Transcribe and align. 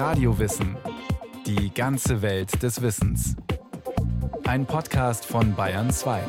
Radiowissen. 0.00 0.78
Die 1.44 1.74
ganze 1.74 2.22
Welt 2.22 2.62
des 2.62 2.80
Wissens. 2.80 3.36
Ein 4.44 4.64
Podcast 4.64 5.26
von 5.26 5.54
Bayern 5.54 5.90
2. 5.90 6.24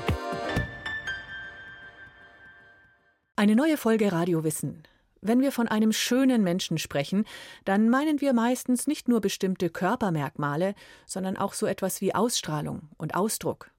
Eine 3.37 3.55
neue 3.55 3.77
Folge 3.77 4.11
Radiowissen. 4.11 4.83
Wenn 5.21 5.39
wir 5.39 5.53
von 5.53 5.69
einem 5.69 5.93
schönen 5.93 6.43
Menschen 6.43 6.79
sprechen, 6.79 7.23
dann 7.63 7.89
meinen 7.89 8.19
wir 8.19 8.33
meistens 8.33 8.87
nicht 8.87 9.07
nur 9.07 9.21
bestimmte 9.21 9.69
Körpermerkmale, 9.69 10.75
sondern 11.05 11.37
auch 11.37 11.53
so 11.53 11.65
etwas 11.65 12.01
wie 12.01 12.13
Ausstrahlung 12.13 12.89
und 12.97 13.15
Ausdruck. 13.15 13.71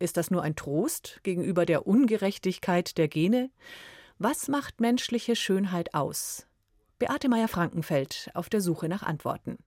Ist 0.00 0.16
das 0.16 0.32
nur 0.32 0.42
ein 0.42 0.56
Trost 0.56 1.20
gegenüber 1.22 1.66
der 1.66 1.86
Ungerechtigkeit 1.86 2.98
der 2.98 3.06
Gene? 3.06 3.50
Was 4.18 4.48
macht 4.48 4.80
menschliche 4.80 5.36
Schönheit 5.36 5.94
aus? 5.94 6.48
Beate 6.98 7.28
Meyer-Frankenfeld 7.28 8.30
auf 8.32 8.48
der 8.48 8.62
Suche 8.62 8.88
nach 8.88 9.02
Antworten. 9.02 9.58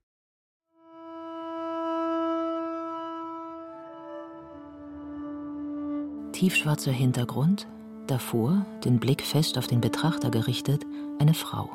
Tiefschwarzer 6.32 6.90
Hintergrund, 6.90 7.68
davor, 8.08 8.66
den 8.84 8.98
Blick 8.98 9.22
fest 9.22 9.58
auf 9.58 9.68
den 9.68 9.80
Betrachter 9.80 10.32
gerichtet, 10.32 10.84
eine 11.20 11.34
Frau. 11.34 11.70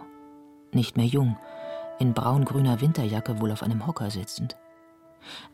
Nicht 0.74 0.98
mehr 0.98 1.06
jung, 1.06 1.38
in 2.00 2.14
braun-grüner 2.14 2.82
Winterjacke 2.82 3.40
wohl 3.40 3.54
auf 3.54 3.64
einem 3.64 3.88
Hocker 3.88 4.12
sitzend. 4.12 4.58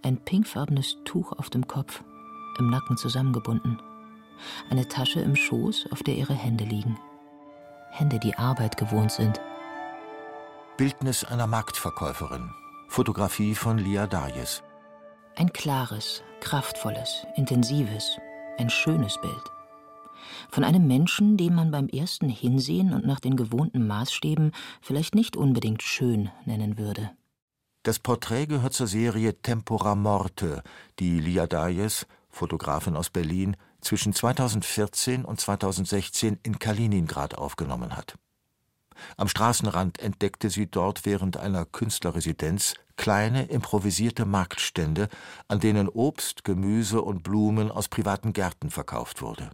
Ein 0.01 0.17
pinkfarbenes 0.17 0.97
Tuch 1.05 1.31
auf 1.33 1.51
dem 1.51 1.67
Kopf, 1.67 2.03
im 2.57 2.71
Nacken 2.71 2.97
zusammengebunden. 2.97 3.79
Eine 4.71 4.87
Tasche 4.87 5.19
im 5.19 5.35
Schoß, 5.35 5.89
auf 5.91 6.01
der 6.01 6.15
ihre 6.15 6.33
Hände 6.33 6.63
liegen. 6.63 6.97
Hände, 7.91 8.17
die 8.17 8.35
Arbeit 8.35 8.77
gewohnt 8.77 9.11
sind. 9.11 9.39
Bildnis 10.81 11.23
einer 11.23 11.45
Marktverkäuferin. 11.45 12.55
Fotografie 12.87 13.53
von 13.53 13.77
Lia 13.77 14.07
Dayes. 14.07 14.63
Ein 15.35 15.53
klares, 15.53 16.23
kraftvolles, 16.39 17.23
intensives, 17.35 18.17
ein 18.57 18.71
schönes 18.71 19.21
Bild. 19.21 19.43
Von 20.49 20.63
einem 20.63 20.87
Menschen, 20.87 21.37
den 21.37 21.53
man 21.53 21.69
beim 21.69 21.87
ersten 21.87 22.29
Hinsehen 22.29 22.95
und 22.95 23.05
nach 23.05 23.19
den 23.19 23.35
gewohnten 23.35 23.85
Maßstäben 23.85 24.53
vielleicht 24.81 25.13
nicht 25.13 25.37
unbedingt 25.37 25.83
schön 25.83 26.31
nennen 26.45 26.79
würde. 26.79 27.11
Das 27.83 27.99
Porträt 27.99 28.47
gehört 28.47 28.73
zur 28.73 28.87
Serie 28.87 29.39
Tempora 29.39 29.93
Morte, 29.93 30.63
die 30.97 31.19
Lia 31.19 31.45
Dayes, 31.45 32.07
Fotografin 32.31 32.95
aus 32.95 33.11
Berlin, 33.11 33.55
zwischen 33.81 34.13
2014 34.13 35.25
und 35.25 35.39
2016 35.39 36.39
in 36.41 36.57
Kaliningrad 36.57 37.37
aufgenommen 37.37 37.95
hat. 37.95 38.15
Am 39.17 39.27
Straßenrand 39.27 39.99
entdeckte 39.99 40.49
sie 40.49 40.67
dort 40.67 41.05
während 41.05 41.37
einer 41.37 41.65
Künstlerresidenz 41.65 42.75
kleine 42.95 43.45
improvisierte 43.45 44.25
Marktstände, 44.25 45.09
an 45.47 45.59
denen 45.59 45.89
Obst, 45.89 46.43
Gemüse 46.43 47.01
und 47.01 47.23
Blumen 47.23 47.71
aus 47.71 47.87
privaten 47.87 48.33
Gärten 48.33 48.69
verkauft 48.69 49.21
wurde. 49.21 49.49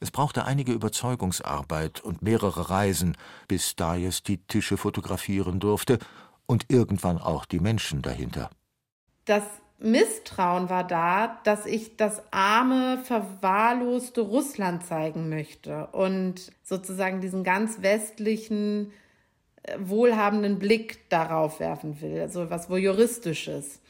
Es 0.00 0.10
brauchte 0.10 0.44
einige 0.44 0.72
Überzeugungsarbeit 0.72 2.00
und 2.00 2.22
mehrere 2.22 2.70
Reisen, 2.70 3.16
bis 3.48 3.76
Dayes 3.76 4.22
die 4.22 4.38
Tische 4.38 4.76
fotografieren 4.76 5.60
durfte 5.60 5.98
und 6.46 6.66
irgendwann 6.68 7.18
auch 7.18 7.44
die 7.44 7.60
Menschen 7.60 8.02
dahinter. 8.02 8.50
Das 9.24 9.44
Misstrauen 9.82 10.70
war 10.70 10.86
da, 10.86 11.40
dass 11.42 11.66
ich 11.66 11.96
das 11.96 12.22
arme, 12.30 12.98
verwahrloste 13.02 14.20
Russland 14.20 14.86
zeigen 14.86 15.28
möchte 15.28 15.88
und 15.88 16.52
sozusagen 16.62 17.20
diesen 17.20 17.42
ganz 17.42 17.82
westlichen, 17.82 18.92
äh, 19.64 19.76
wohlhabenden 19.80 20.60
Blick 20.60 21.08
darauf 21.08 21.58
werfen 21.58 22.00
will, 22.00 22.20
also 22.20 22.48
was 22.48 22.70
voyeuristisches. 22.70 23.80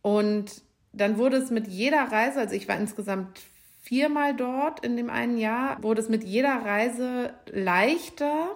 Und 0.00 0.62
dann 0.94 1.18
wurde 1.18 1.36
es 1.36 1.50
mit 1.50 1.68
jeder 1.68 2.10
Reise, 2.10 2.40
also 2.40 2.54
ich 2.54 2.66
war 2.66 2.78
insgesamt 2.78 3.40
viermal 3.82 4.34
dort 4.34 4.84
in 4.84 4.96
dem 4.96 5.10
einen 5.10 5.36
Jahr, 5.36 5.82
wurde 5.82 6.00
es 6.00 6.08
mit 6.08 6.24
jeder 6.24 6.64
Reise 6.64 7.34
leichter, 7.50 8.48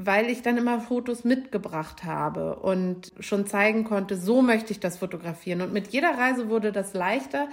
weil 0.00 0.30
ich 0.30 0.42
dann 0.42 0.56
immer 0.56 0.80
Fotos 0.80 1.24
mitgebracht 1.24 2.04
habe 2.04 2.60
und 2.60 3.12
schon 3.18 3.48
zeigen 3.48 3.82
konnte, 3.82 4.16
so 4.16 4.42
möchte 4.42 4.70
ich 4.72 4.78
das 4.78 4.98
fotografieren. 4.98 5.60
Und 5.60 5.72
mit 5.72 5.88
jeder 5.88 6.16
Reise 6.16 6.48
wurde 6.48 6.70
das 6.70 6.94
leichter, 6.94 7.48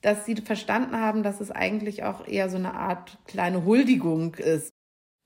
dass 0.00 0.26
sie 0.26 0.34
verstanden 0.34 0.96
haben, 0.96 1.22
dass 1.22 1.40
es 1.40 1.52
eigentlich 1.52 2.02
auch 2.02 2.26
eher 2.26 2.50
so 2.50 2.56
eine 2.56 2.74
Art 2.74 3.16
kleine 3.26 3.64
Huldigung 3.64 4.34
ist. 4.34 4.70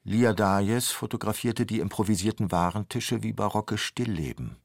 Lia 0.05 0.35
Dayes 0.35 0.91
fotografierte 0.91 1.65
die 1.65 1.81
improvisierten 1.81 2.53
Warentische 2.53 3.23
wie 3.23 3.33
barocke 3.33 3.79
Stillleben. 3.79 4.57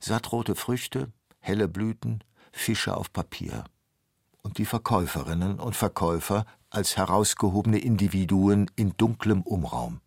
Sattrote 0.00 0.54
Früchte, 0.54 1.12
helle 1.40 1.68
Blüten, 1.68 2.24
Fische 2.52 2.96
auf 2.96 3.12
Papier. 3.12 3.64
Und 4.42 4.56
die 4.56 4.64
Verkäuferinnen 4.64 5.60
und 5.60 5.76
Verkäufer 5.76 6.46
als 6.70 6.96
herausgehobene 6.96 7.80
Individuen 7.80 8.70
in 8.76 8.94
dunklem 8.96 9.42
Umraum. 9.42 10.00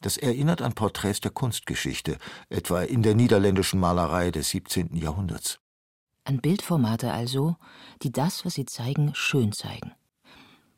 Das 0.00 0.16
erinnert 0.16 0.62
an 0.62 0.74
Porträts 0.74 1.20
der 1.20 1.30
Kunstgeschichte, 1.30 2.18
etwa 2.48 2.82
in 2.82 3.02
der 3.02 3.14
niederländischen 3.14 3.80
Malerei 3.80 4.30
des 4.30 4.50
17. 4.50 4.94
Jahrhunderts. 4.96 5.58
An 6.24 6.40
Bildformate 6.40 7.12
also, 7.12 7.56
die 8.02 8.12
das, 8.12 8.44
was 8.44 8.54
sie 8.54 8.66
zeigen, 8.66 9.12
schön 9.14 9.52
zeigen. 9.52 9.92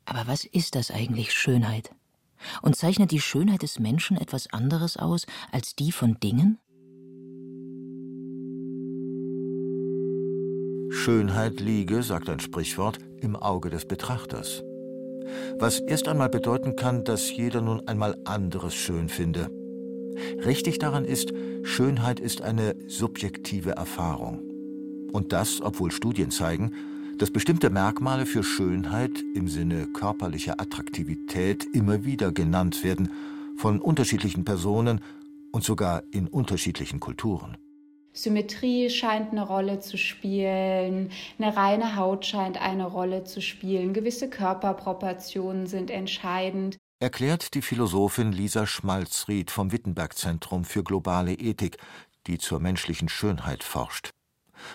Aber 0.05 0.27
was 0.27 0.45
ist 0.45 0.75
das 0.75 0.91
eigentlich 0.91 1.33
Schönheit? 1.33 1.91
Und 2.63 2.77
zeichnet 2.77 3.11
die 3.11 3.21
Schönheit 3.21 3.63
des 3.63 3.79
Menschen 3.79 4.17
etwas 4.17 4.53
anderes 4.53 4.97
aus 4.97 5.27
als 5.53 5.77
die 5.77 5.93
von 5.93 6.19
Dingen? 6.21 6.59
Schönheit 10.91 11.61
liege, 11.61 12.03
sagt 12.03 12.29
ein 12.29 12.41
Sprichwort, 12.41 12.99
im 13.21 13.37
Auge 13.37 13.71
des 13.71 13.87
Betrachters 13.87 14.63
was 15.59 15.81
erst 15.81 16.09
einmal 16.09 16.29
bedeuten 16.29 16.77
kann, 16.77 17.05
dass 17.05 17.35
jeder 17.35 17.61
nun 17.61 17.87
einmal 17.87 18.17
anderes 18.25 18.75
schön 18.75 19.09
finde. 19.09 19.51
Richtig 20.45 20.79
daran 20.79 21.05
ist, 21.05 21.33
Schönheit 21.63 22.21
ist 22.21 22.43
eine 22.43 22.75
subjektive 22.87 23.73
Erfahrung. 23.73 24.41
Und 25.13 25.33
das, 25.33 25.61
obwohl 25.61 25.91
Studien 25.91 26.31
zeigen, 26.31 26.73
dass 27.19 27.31
bestimmte 27.31 27.69
Merkmale 27.69 28.25
für 28.25 28.43
Schönheit 28.43 29.23
im 29.35 29.49
Sinne 29.49 29.87
körperlicher 29.87 30.61
Attraktivität 30.61 31.67
immer 31.75 32.05
wieder 32.05 32.33
genannt 32.33 32.83
werden, 32.83 33.11
von 33.57 33.79
unterschiedlichen 33.79 34.45
Personen 34.45 35.01
und 35.53 35.65
sogar 35.65 36.03
in 36.13 36.29
unterschiedlichen 36.29 36.99
Kulturen. 36.99 37.59
Symmetrie 38.13 38.91
scheint 38.91 39.31
eine 39.33 39.47
Rolle 39.47 39.81
zu 39.81 39.97
spielen, 39.97 41.13
eine 41.39 41.57
reine 41.57 41.97
Haut 41.97 42.27
scheint 42.27 42.61
eine 42.61 42.87
Rolle 42.87 43.25
zu 43.25 43.41
spielen, 43.41 43.93
gewisse 43.93 44.29
Körperproportionen 44.29 45.67
sind 45.67 45.91
entscheidend. 45.91 46.77
Erklärt 46.99 47.55
die 47.55 47.63
Philosophin 47.63 48.33
Lisa 48.33 48.67
Schmalzried 48.67 49.51
vom 49.51 49.73
Wittenberg 49.73 50.19
Zentrum 50.19 50.65
für 50.65 50.83
globale 50.83 51.35
Ethik, 51.35 51.79
die 52.27 52.39
zur 52.39 52.61
menschlichen 52.61 53.09
Schönheit 53.09 53.65
forscht. 53.65 54.11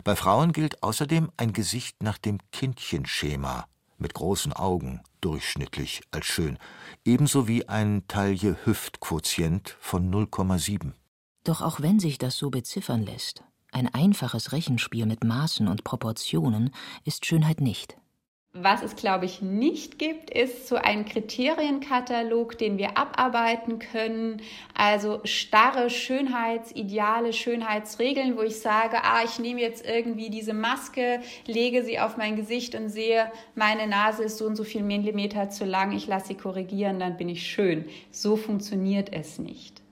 Bei 0.03 0.15
Frauen 0.15 0.51
gilt 0.51 0.81
außerdem 0.81 1.29
ein 1.37 1.53
Gesicht 1.53 2.01
nach 2.01 2.17
dem 2.17 2.39
Kindchenschema, 2.51 3.65
mit 3.97 4.13
großen 4.13 4.53
Augen, 4.53 5.01
durchschnittlich 5.21 6.01
als 6.11 6.25
schön, 6.25 6.57
ebenso 7.03 7.47
wie 7.47 7.67
ein 7.67 8.07
Taille-Hüft-Quotient 8.07 9.77
von 9.79 10.11
0,7. 10.11 10.93
Doch 11.45 11.61
auch 11.61 11.79
wenn 11.79 11.99
sich 11.99 12.17
das 12.17 12.37
so 12.37 12.49
beziffern 12.49 13.03
lässt, 13.03 13.43
ein 13.71 13.93
einfaches 13.93 14.51
Rechenspiel 14.51 15.05
mit 15.05 15.23
Maßen 15.23 15.67
und 15.67 15.83
Proportionen 15.83 16.71
ist 17.05 17.25
Schönheit 17.25 17.61
nicht. 17.61 17.97
Was 18.57 18.81
es, 18.81 18.95
glaube 18.95 19.25
ich, 19.25 19.41
nicht 19.41 19.99
gibt, 19.99 20.31
ist 20.31 20.69
so 20.69 20.77
ein 20.77 21.05
Kriterienkatalog, 21.05 22.57
den 22.57 22.77
wir 22.77 22.97
abarbeiten 22.97 23.79
können. 23.79 24.41
Also 24.73 25.19
starre 25.25 25.89
Schönheitsideale, 25.89 27.33
Schönheitsregeln, 27.33 28.37
wo 28.37 28.41
ich 28.41 28.59
sage, 28.61 29.03
ah, 29.03 29.23
ich 29.25 29.39
nehme 29.39 29.59
jetzt 29.59 29.85
irgendwie 29.85 30.29
diese 30.29 30.53
Maske, 30.53 31.19
lege 31.45 31.83
sie 31.83 31.99
auf 31.99 32.15
mein 32.15 32.37
Gesicht 32.37 32.75
und 32.75 32.89
sehe, 32.89 33.29
meine 33.55 33.87
Nase 33.87 34.23
ist 34.23 34.37
so 34.37 34.45
und 34.45 34.55
so 34.55 34.63
viel 34.63 34.83
Millimeter 34.83 35.49
zu 35.49 35.65
lang, 35.65 35.91
ich 35.91 36.07
lasse 36.07 36.27
sie 36.27 36.35
korrigieren, 36.35 36.97
dann 36.97 37.17
bin 37.17 37.27
ich 37.27 37.45
schön. 37.45 37.85
So 38.09 38.37
funktioniert 38.37 39.11
es 39.11 39.37
nicht. 39.37 39.84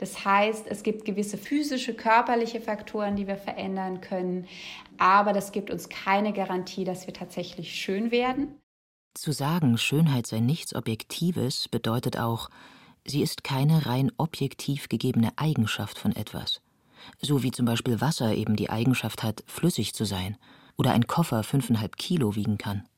Das 0.00 0.24
heißt, 0.24 0.66
es 0.66 0.82
gibt 0.82 1.04
gewisse 1.04 1.36
physische, 1.36 1.92
körperliche 1.92 2.62
Faktoren, 2.62 3.16
die 3.16 3.26
wir 3.26 3.36
verändern 3.36 4.00
können, 4.00 4.46
aber 4.96 5.34
das 5.34 5.52
gibt 5.52 5.70
uns 5.70 5.90
keine 5.90 6.32
Garantie, 6.32 6.84
dass 6.84 7.06
wir 7.06 7.12
tatsächlich 7.12 7.74
schön 7.74 8.10
werden. 8.10 8.54
Zu 9.12 9.32
sagen, 9.32 9.76
Schönheit 9.76 10.26
sei 10.26 10.40
nichts 10.40 10.74
Objektives, 10.74 11.68
bedeutet 11.68 12.18
auch, 12.18 12.48
sie 13.04 13.20
ist 13.20 13.44
keine 13.44 13.84
rein 13.84 14.10
objektiv 14.16 14.88
gegebene 14.88 15.32
Eigenschaft 15.36 15.98
von 15.98 16.16
etwas. 16.16 16.62
So 17.20 17.42
wie 17.42 17.50
zum 17.50 17.66
Beispiel 17.66 18.00
Wasser 18.00 18.34
eben 18.34 18.56
die 18.56 18.70
Eigenschaft 18.70 19.22
hat, 19.22 19.44
flüssig 19.46 19.92
zu 19.92 20.06
sein 20.06 20.38
oder 20.78 20.92
ein 20.92 21.08
Koffer 21.08 21.42
fünfeinhalb 21.42 21.98
Kilo 21.98 22.36
wiegen 22.36 22.56
kann. 22.56 22.88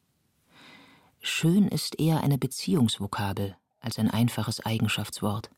Schön 1.20 1.66
ist 1.66 1.98
eher 1.98 2.22
eine 2.22 2.38
Beziehungsvokabel 2.38 3.56
als 3.80 3.98
ein 3.98 4.08
einfaches 4.08 4.64
Eigenschaftswort. 4.64 5.50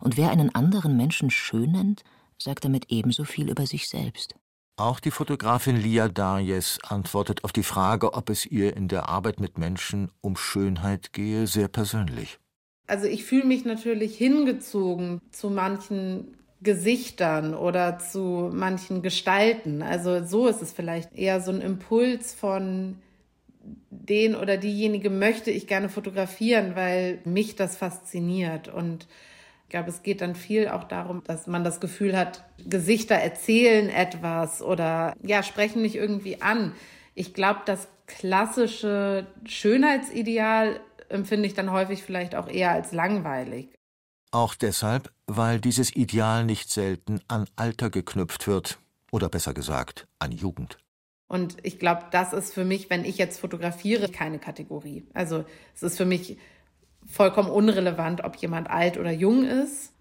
Und 0.00 0.16
wer 0.16 0.30
einen 0.30 0.54
anderen 0.54 0.96
Menschen 0.96 1.30
schön 1.30 1.72
nennt, 1.72 2.02
sagt 2.38 2.64
damit 2.64 2.86
ebenso 2.90 3.24
viel 3.24 3.50
über 3.50 3.66
sich 3.66 3.88
selbst. 3.88 4.34
Auch 4.76 4.98
die 4.98 5.10
Fotografin 5.10 5.76
Lia 5.76 6.08
Darjes 6.08 6.78
antwortet 6.88 7.44
auf 7.44 7.52
die 7.52 7.62
Frage, 7.62 8.14
ob 8.14 8.30
es 8.30 8.46
ihr 8.46 8.76
in 8.76 8.88
der 8.88 9.08
Arbeit 9.10 9.38
mit 9.38 9.58
Menschen 9.58 10.10
um 10.22 10.36
Schönheit 10.36 11.12
gehe, 11.12 11.46
sehr 11.46 11.68
persönlich. 11.68 12.38
Also 12.86 13.06
ich 13.06 13.24
fühle 13.24 13.44
mich 13.44 13.64
natürlich 13.64 14.16
hingezogen 14.16 15.20
zu 15.30 15.50
manchen 15.50 16.38
Gesichtern 16.62 17.54
oder 17.54 17.98
zu 17.98 18.50
manchen 18.52 19.02
Gestalten. 19.02 19.82
Also 19.82 20.24
so 20.24 20.48
ist 20.48 20.62
es 20.62 20.72
vielleicht 20.72 21.14
eher 21.14 21.40
so 21.40 21.52
ein 21.52 21.60
Impuls 21.60 22.34
von 22.34 22.96
den 23.90 24.34
oder 24.34 24.56
diejenige 24.56 25.10
möchte 25.10 25.50
ich 25.50 25.66
gerne 25.66 25.88
fotografieren, 25.88 26.74
weil 26.74 27.20
mich 27.24 27.54
das 27.54 27.76
fasziniert. 27.76 28.68
Und 28.68 29.06
ich 29.70 29.72
glaube, 29.72 29.90
es 29.90 30.02
geht 30.02 30.20
dann 30.20 30.34
viel 30.34 30.66
auch 30.66 30.82
darum, 30.82 31.22
dass 31.22 31.46
man 31.46 31.62
das 31.62 31.78
Gefühl 31.78 32.18
hat, 32.18 32.42
Gesichter 32.58 33.14
erzählen 33.14 33.88
etwas 33.88 34.62
oder 34.62 35.14
ja, 35.22 35.44
sprechen 35.44 35.80
mich 35.80 35.94
irgendwie 35.94 36.42
an. 36.42 36.72
Ich 37.14 37.34
glaube, 37.34 37.60
das 37.66 37.86
klassische 38.08 39.28
Schönheitsideal 39.44 40.80
empfinde 41.08 41.46
ich 41.46 41.54
dann 41.54 41.70
häufig 41.70 42.02
vielleicht 42.02 42.34
auch 42.34 42.48
eher 42.48 42.72
als 42.72 42.90
langweilig. 42.90 43.68
Auch 44.32 44.56
deshalb, 44.56 45.12
weil 45.28 45.60
dieses 45.60 45.94
Ideal 45.94 46.44
nicht 46.44 46.68
selten 46.68 47.20
an 47.28 47.46
Alter 47.54 47.90
geknüpft 47.90 48.48
wird, 48.48 48.80
oder 49.12 49.28
besser 49.28 49.54
gesagt, 49.54 50.08
an 50.18 50.32
Jugend. 50.32 50.78
Und 51.28 51.58
ich 51.62 51.78
glaube, 51.78 52.06
das 52.10 52.32
ist 52.32 52.52
für 52.52 52.64
mich, 52.64 52.90
wenn 52.90 53.04
ich 53.04 53.18
jetzt 53.18 53.38
fotografiere, 53.38 54.08
keine 54.08 54.40
Kategorie. 54.40 55.06
Also 55.14 55.44
es 55.76 55.84
ist 55.84 55.96
für 55.96 56.06
mich 56.06 56.38
vollkommen 57.06 57.50
unrelevant, 57.50 58.24
ob 58.24 58.36
jemand 58.36 58.70
alt 58.70 58.98
oder 58.98 59.10
jung 59.10 59.44
ist. 59.44 59.94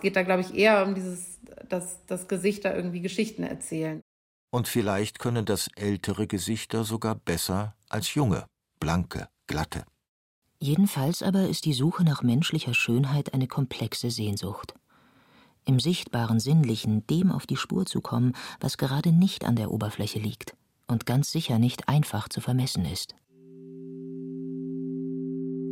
Geht 0.00 0.16
da, 0.16 0.22
glaube 0.22 0.42
ich, 0.42 0.54
eher 0.54 0.84
um 0.84 0.94
dieses, 0.94 1.38
dass 1.68 2.04
das 2.06 2.28
Gesichter 2.28 2.74
irgendwie 2.74 3.00
Geschichten 3.00 3.42
erzählen. 3.42 4.00
Und 4.50 4.68
vielleicht 4.68 5.18
können 5.18 5.44
das 5.44 5.68
ältere 5.76 6.26
Gesichter 6.26 6.84
sogar 6.84 7.14
besser 7.14 7.74
als 7.88 8.14
junge, 8.14 8.46
blanke, 8.80 9.28
glatte. 9.46 9.84
Jedenfalls 10.58 11.22
aber 11.22 11.48
ist 11.48 11.64
die 11.64 11.74
Suche 11.74 12.04
nach 12.04 12.22
menschlicher 12.22 12.72
Schönheit 12.72 13.34
eine 13.34 13.46
komplexe 13.46 14.10
Sehnsucht. 14.10 14.74
Im 15.64 15.80
sichtbaren 15.80 16.40
Sinnlichen 16.40 17.06
dem 17.08 17.30
auf 17.30 17.46
die 17.46 17.56
Spur 17.56 17.86
zu 17.86 18.00
kommen, 18.00 18.34
was 18.60 18.78
gerade 18.78 19.12
nicht 19.12 19.44
an 19.44 19.56
der 19.56 19.70
Oberfläche 19.70 20.18
liegt 20.18 20.56
und 20.86 21.06
ganz 21.06 21.32
sicher 21.32 21.58
nicht 21.58 21.88
einfach 21.88 22.28
zu 22.28 22.40
vermessen 22.40 22.84
ist. 22.84 23.14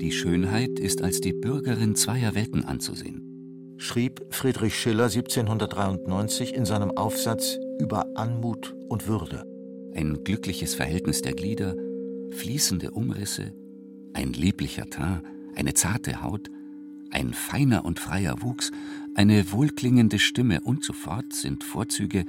Die 0.01 0.11
Schönheit 0.11 0.81
ist 0.81 1.03
als 1.03 1.21
die 1.21 1.33
Bürgerin 1.33 1.95
zweier 1.95 2.35
Welten 2.35 2.65
anzusehen, 2.65 3.77
schrieb 3.77 4.27
Friedrich 4.31 4.75
Schiller 4.75 5.05
1793 5.05 6.53
in 6.53 6.65
seinem 6.65 6.91
Aufsatz 6.91 7.59
über 7.79 8.07
Anmut 8.17 8.75
und 8.89 9.07
Würde. 9.07 9.45
Ein 9.95 10.25
glückliches 10.25 10.75
Verhältnis 10.75 11.23
der 11.23 11.35
Glieder, 11.35 11.77
fließende 12.31 12.91
Umrisse, 12.91 13.53
ein 14.15 14.33
lieblicher 14.33 14.91
Teint, 14.91 15.23
eine 15.55 15.75
zarte 15.75 16.23
Haut, 16.23 16.51
ein 17.11 17.33
feiner 17.33 17.85
und 17.85 18.01
freier 18.01 18.43
Wuchs, 18.43 18.73
eine 19.15 19.53
wohlklingende 19.53 20.19
Stimme 20.19 20.61
und 20.63 20.83
so 20.83 20.93
fort 20.93 21.33
sind 21.33 21.63
Vorzüge, 21.63 22.25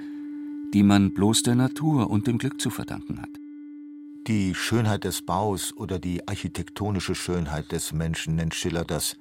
die 0.73 0.83
man 0.83 1.13
bloß 1.13 1.41
der 1.43 1.55
Natur 1.55 2.11
und 2.11 2.27
dem 2.27 2.37
Glück 2.37 2.61
zu 2.61 2.69
verdanken 2.69 3.21
hat. 3.21 3.44
Die 4.27 4.55
Schönheit 4.55 5.03
des 5.03 5.21
Baus 5.21 5.71
oder 5.77 5.99
die 5.99 6.27
architektonische 6.27 7.13
Schönheit 7.13 7.71
des 7.71 7.93
Menschen 7.93 8.35
nennt 8.35 8.55
Schiller 8.55 8.83
das. 8.83 9.17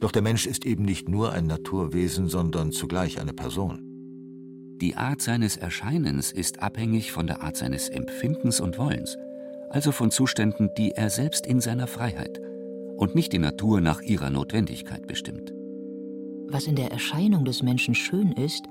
Doch 0.00 0.10
der 0.10 0.22
Mensch 0.22 0.46
ist 0.46 0.64
eben 0.64 0.86
nicht 0.86 1.06
nur 1.06 1.32
ein 1.32 1.46
Naturwesen, 1.46 2.28
sondern 2.28 2.72
zugleich 2.72 3.20
eine 3.20 3.34
Person. 3.34 3.82
Die 4.80 4.96
Art 4.96 5.20
seines 5.20 5.58
Erscheinens 5.58 6.32
ist 6.32 6.62
abhängig 6.62 7.12
von 7.12 7.26
der 7.26 7.42
Art 7.42 7.58
seines 7.58 7.90
Empfindens 7.90 8.58
und 8.60 8.78
Wollens, 8.78 9.18
also 9.68 9.92
von 9.92 10.10
Zuständen, 10.10 10.70
die 10.78 10.92
er 10.92 11.10
selbst 11.10 11.46
in 11.46 11.60
seiner 11.60 11.86
Freiheit 11.86 12.40
und 12.96 13.14
nicht 13.14 13.34
die 13.34 13.38
Natur 13.38 13.82
nach 13.82 14.00
ihrer 14.00 14.30
Notwendigkeit 14.30 15.06
bestimmt. 15.06 15.52
Was 16.48 16.66
in 16.66 16.74
der 16.74 16.90
Erscheinung 16.90 17.44
des 17.44 17.62
Menschen 17.62 17.94
schön 17.94 18.32
ist, 18.32 18.64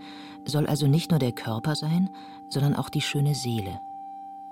soll 0.45 0.65
also 0.65 0.87
nicht 0.87 1.11
nur 1.11 1.19
der 1.19 1.33
Körper 1.33 1.75
sein, 1.75 2.09
sondern 2.49 2.75
auch 2.75 2.89
die 2.89 3.01
schöne 3.01 3.35
Seele. 3.35 3.79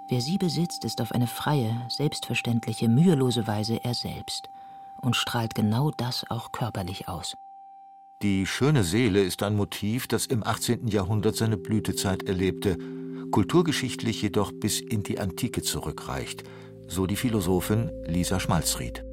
Wer 0.08 0.22
sie 0.22 0.38
besitzt, 0.38 0.86
ist 0.86 1.02
auf 1.02 1.12
eine 1.12 1.26
freie, 1.26 1.82
selbstverständliche, 1.90 2.88
mühelose 2.88 3.48
Weise 3.48 3.84
er 3.84 3.96
selbst 3.96 4.50
und 5.02 5.16
strahlt 5.16 5.56
genau 5.56 5.90
das 5.90 6.30
auch 6.30 6.52
körperlich 6.52 7.08
aus. 7.08 7.36
Die 8.22 8.46
schöne 8.46 8.84
Seele 8.84 9.24
ist 9.24 9.42
ein 9.42 9.56
Motiv, 9.56 10.08
das 10.08 10.28
im 10.28 10.46
18. 10.46 10.88
Jahrhundert 10.88 11.36
seine 11.36 11.58
Blütezeit 11.58 12.24
erlebte, 12.24 12.78
kulturgeschichtlich 13.32 14.22
jedoch 14.22 14.52
bis 14.52 14.80
in 14.80 15.02
die 15.02 15.20
Antike 15.20 15.64
zurückreicht, 15.64 16.44
so 16.88 17.08
die 17.08 17.16
Philosophin 17.16 17.92
Lisa 18.06 18.40
Schmalzried. 18.40 19.04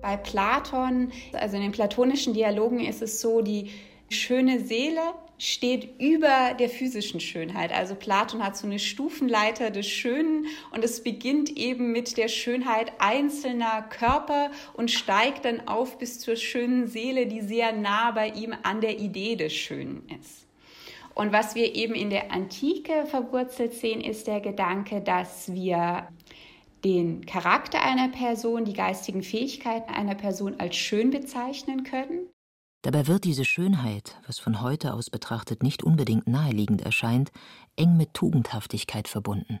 Bei 0.00 0.16
Platon, 0.16 1.12
also 1.32 1.56
in 1.56 1.62
den 1.62 1.72
platonischen 1.72 2.32
Dialogen 2.32 2.80
ist 2.80 3.02
es 3.02 3.20
so, 3.20 3.42
die 3.42 3.70
schöne 4.08 4.64
Seele 4.64 5.00
steht 5.38 6.00
über 6.00 6.54
der 6.58 6.68
physischen 6.68 7.20
Schönheit. 7.20 7.72
Also 7.72 7.94
Platon 7.94 8.44
hat 8.44 8.56
so 8.56 8.66
eine 8.66 8.78
Stufenleiter 8.78 9.70
des 9.70 9.88
Schönen 9.88 10.46
und 10.72 10.84
es 10.84 11.02
beginnt 11.02 11.56
eben 11.56 11.92
mit 11.92 12.16
der 12.16 12.28
Schönheit 12.28 12.92
einzelner 12.98 13.82
Körper 13.82 14.50
und 14.74 14.90
steigt 14.90 15.44
dann 15.44 15.66
auf 15.68 15.98
bis 15.98 16.18
zur 16.18 16.36
schönen 16.36 16.88
Seele, 16.88 17.26
die 17.26 17.40
sehr 17.40 17.72
nah 17.72 18.10
bei 18.10 18.28
ihm 18.30 18.54
an 18.64 18.80
der 18.80 18.98
Idee 18.98 19.36
des 19.36 19.52
Schönen 19.52 20.06
ist. 20.20 20.46
Und 21.14 21.32
was 21.32 21.54
wir 21.54 21.74
eben 21.74 21.94
in 21.94 22.10
der 22.10 22.30
Antike 22.30 23.06
verwurzelt 23.06 23.74
sehen, 23.74 24.00
ist 24.00 24.26
der 24.26 24.40
Gedanke, 24.40 25.00
dass 25.00 25.52
wir 25.52 26.08
den 26.84 27.26
Charakter 27.26 27.82
einer 27.82 28.08
Person, 28.08 28.64
die 28.64 28.72
geistigen 28.72 29.22
Fähigkeiten 29.22 29.92
einer 29.92 30.14
Person 30.14 30.56
als 30.58 30.76
schön 30.76 31.10
bezeichnen 31.10 31.82
können. 31.82 32.28
Dabei 32.90 33.06
wird 33.06 33.24
diese 33.24 33.44
Schönheit, 33.44 34.16
was 34.26 34.38
von 34.38 34.62
heute 34.62 34.94
aus 34.94 35.10
betrachtet 35.10 35.62
nicht 35.62 35.82
unbedingt 35.82 36.26
naheliegend 36.26 36.80
erscheint, 36.80 37.32
eng 37.76 37.98
mit 37.98 38.14
Tugendhaftigkeit 38.14 39.08
verbunden. 39.08 39.60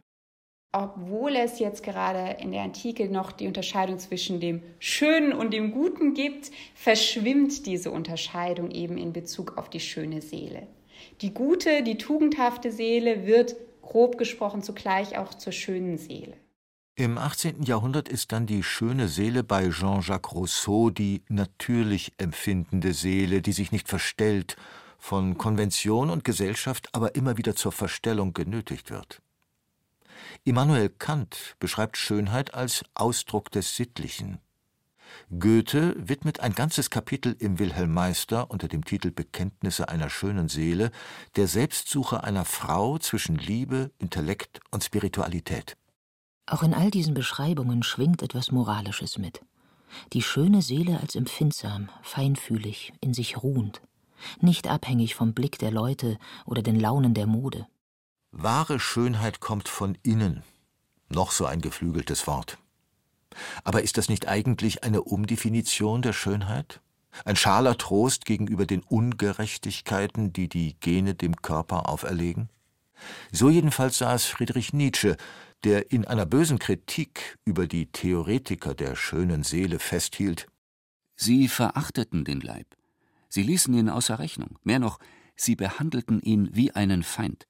Obwohl 0.72 1.36
es 1.36 1.58
jetzt 1.58 1.82
gerade 1.82 2.38
in 2.40 2.52
der 2.52 2.62
Antike 2.62 3.10
noch 3.10 3.32
die 3.32 3.46
Unterscheidung 3.46 3.98
zwischen 3.98 4.40
dem 4.40 4.62
Schönen 4.78 5.34
und 5.34 5.52
dem 5.52 5.72
Guten 5.72 6.14
gibt, 6.14 6.50
verschwimmt 6.74 7.66
diese 7.66 7.90
Unterscheidung 7.90 8.70
eben 8.70 8.96
in 8.96 9.12
Bezug 9.12 9.58
auf 9.58 9.68
die 9.68 9.80
schöne 9.80 10.22
Seele. 10.22 10.66
Die 11.20 11.34
gute, 11.34 11.82
die 11.82 11.98
tugendhafte 11.98 12.72
Seele 12.72 13.26
wird 13.26 13.56
grob 13.82 14.16
gesprochen 14.16 14.62
zugleich 14.62 15.18
auch 15.18 15.34
zur 15.34 15.52
schönen 15.52 15.98
Seele. 15.98 16.32
Im 16.98 17.16
18. 17.16 17.62
Jahrhundert 17.62 18.08
ist 18.08 18.32
dann 18.32 18.48
die 18.48 18.64
schöne 18.64 19.06
Seele 19.06 19.44
bei 19.44 19.70
Jean-Jacques 19.70 20.32
Rousseau 20.34 20.90
die 20.90 21.22
natürlich 21.28 22.12
empfindende 22.18 22.92
Seele, 22.92 23.40
die 23.40 23.52
sich 23.52 23.70
nicht 23.70 23.88
verstellt, 23.88 24.56
von 24.98 25.38
Konvention 25.38 26.10
und 26.10 26.24
Gesellschaft 26.24 26.88
aber 26.90 27.14
immer 27.14 27.36
wieder 27.36 27.54
zur 27.54 27.70
Verstellung 27.70 28.32
genötigt 28.32 28.90
wird. 28.90 29.22
Immanuel 30.42 30.88
Kant 30.88 31.54
beschreibt 31.60 31.96
Schönheit 31.96 32.54
als 32.54 32.84
Ausdruck 32.94 33.52
des 33.52 33.76
Sittlichen. 33.76 34.40
Goethe 35.38 35.94
widmet 35.96 36.40
ein 36.40 36.56
ganzes 36.56 36.90
Kapitel 36.90 37.36
im 37.38 37.60
Wilhelm 37.60 37.94
Meister 37.94 38.50
unter 38.50 38.66
dem 38.66 38.84
Titel 38.84 39.12
Bekenntnisse 39.12 39.88
einer 39.88 40.10
schönen 40.10 40.48
Seele 40.48 40.90
der 41.36 41.46
Selbstsuche 41.46 42.24
einer 42.24 42.44
Frau 42.44 42.98
zwischen 42.98 43.36
Liebe, 43.36 43.92
Intellekt 44.00 44.58
und 44.72 44.82
Spiritualität. 44.82 45.76
Auch 46.50 46.62
in 46.62 46.72
all 46.72 46.90
diesen 46.90 47.14
Beschreibungen 47.14 47.82
schwingt 47.82 48.22
etwas 48.22 48.50
Moralisches 48.50 49.18
mit. 49.18 49.42
Die 50.12 50.22
schöne 50.22 50.62
Seele 50.62 51.00
als 51.00 51.14
empfindsam, 51.14 51.90
feinfühlig, 52.02 52.92
in 53.00 53.14
sich 53.14 53.42
ruhend, 53.42 53.82
nicht 54.40 54.66
abhängig 54.66 55.14
vom 55.14 55.34
Blick 55.34 55.58
der 55.58 55.70
Leute 55.70 56.18
oder 56.46 56.62
den 56.62 56.78
Launen 56.78 57.14
der 57.14 57.26
Mode. 57.26 57.66
Wahre 58.32 58.80
Schönheit 58.80 59.40
kommt 59.40 59.68
von 59.68 59.96
innen. 60.02 60.42
Noch 61.08 61.32
so 61.32 61.46
ein 61.46 61.60
geflügeltes 61.60 62.26
Wort. 62.26 62.58
Aber 63.64 63.82
ist 63.82 63.98
das 63.98 64.08
nicht 64.08 64.26
eigentlich 64.28 64.84
eine 64.84 65.02
Umdefinition 65.02 66.02
der 66.02 66.12
Schönheit? 66.12 66.80
Ein 67.24 67.36
schaler 67.36 67.78
Trost 67.78 68.24
gegenüber 68.24 68.66
den 68.66 68.82
Ungerechtigkeiten, 68.82 70.32
die 70.32 70.48
die 70.48 70.76
Gene 70.80 71.14
dem 71.14 71.36
Körper 71.36 71.88
auferlegen? 71.88 72.48
So 73.32 73.48
jedenfalls 73.48 73.98
sah 73.98 74.14
es 74.14 74.24
Friedrich 74.26 74.72
Nietzsche, 74.72 75.16
der 75.64 75.90
in 75.92 76.04
einer 76.04 76.26
bösen 76.26 76.58
Kritik 76.58 77.36
über 77.44 77.66
die 77.66 77.86
Theoretiker 77.90 78.74
der 78.74 78.96
schönen 78.96 79.42
Seele 79.42 79.78
festhielt 79.78 80.46
Sie 81.20 81.48
verachteten 81.48 82.22
den 82.22 82.40
Leib, 82.40 82.76
sie 83.28 83.42
ließen 83.42 83.74
ihn 83.74 83.88
außer 83.88 84.20
Rechnung, 84.20 84.56
mehr 84.62 84.78
noch, 84.78 85.00
sie 85.34 85.56
behandelten 85.56 86.20
ihn 86.20 86.48
wie 86.52 86.70
einen 86.70 87.02
Feind. 87.02 87.48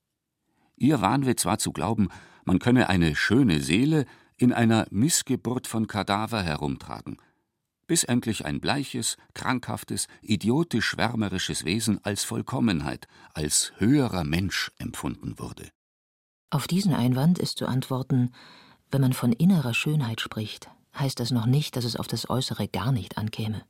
Ihr 0.77 1.03
Wahnwitz 1.03 1.45
war 1.45 1.59
zu 1.59 1.73
glauben, 1.73 2.09
man 2.47 2.61
könne 2.61 2.89
eine 2.89 3.15
schöne 3.15 3.61
Seele 3.61 4.07
in 4.39 4.55
einer 4.55 4.87
Missgeburt 4.91 5.67
von 5.67 5.87
Kadaver 5.87 6.43
herumtragen. 6.43 7.19
bis 7.87 8.05
endlich 8.05 8.45
ein 8.45 8.61
bleiches, 8.61 9.17
krankhaftes, 9.35 10.09
idiotisch 10.23 10.87
schwärmerisches 10.87 11.65
Wesen 11.65 12.05
als 12.05 12.23
Vollkommenheit, 12.23 13.09
als 13.33 13.73
höherer 13.79 14.25
Mensch 14.25 14.71
empfunden 14.79 15.39
wurde. 15.39 15.71
Auf 16.51 16.67
diesen 16.67 16.95
Einwand 16.95 17.39
ist 17.39 17.59
zu 17.59 17.67
antworten, 17.67 18.33
wenn 18.91 19.03
man 19.03 19.13
von 19.13 19.33
innerer 19.33 19.75
Schönheit 19.75 20.23
spricht, 20.23 20.71
heißt 20.99 21.21
das 21.21 21.31
noch 21.31 21.45
nicht, 21.45 21.77
dass 21.77 21.85
es 21.85 21.97
auf 21.97 22.07
das 22.07 22.31
Äußere 22.31 22.69
gar 22.69 22.91
nicht 22.91 23.19
ankäme, 23.19 23.63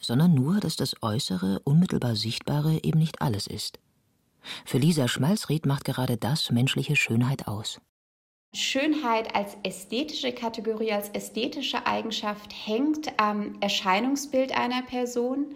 sondern 0.00 0.32
nur, 0.32 0.60
dass 0.60 0.76
das 0.76 1.02
Äußere, 1.02 1.60
unmittelbar 1.64 2.14
Sichtbare 2.14 2.84
eben 2.84 3.00
nicht 3.00 3.20
alles 3.20 3.48
ist. 3.48 3.80
Für 4.64 4.78
Lisa 4.78 5.08
Schmalzried 5.08 5.66
macht 5.66 5.84
gerade 5.84 6.16
das 6.16 6.52
menschliche 6.52 6.94
Schönheit 6.94 7.48
aus. 7.48 7.80
Schönheit 8.54 9.34
als 9.34 9.56
ästhetische 9.64 10.32
Kategorie, 10.32 10.92
als 10.92 11.10
ästhetische 11.10 11.84
Eigenschaft 11.86 12.52
hängt 12.66 13.18
am 13.18 13.56
Erscheinungsbild 13.60 14.56
einer 14.56 14.82
Person. 14.82 15.54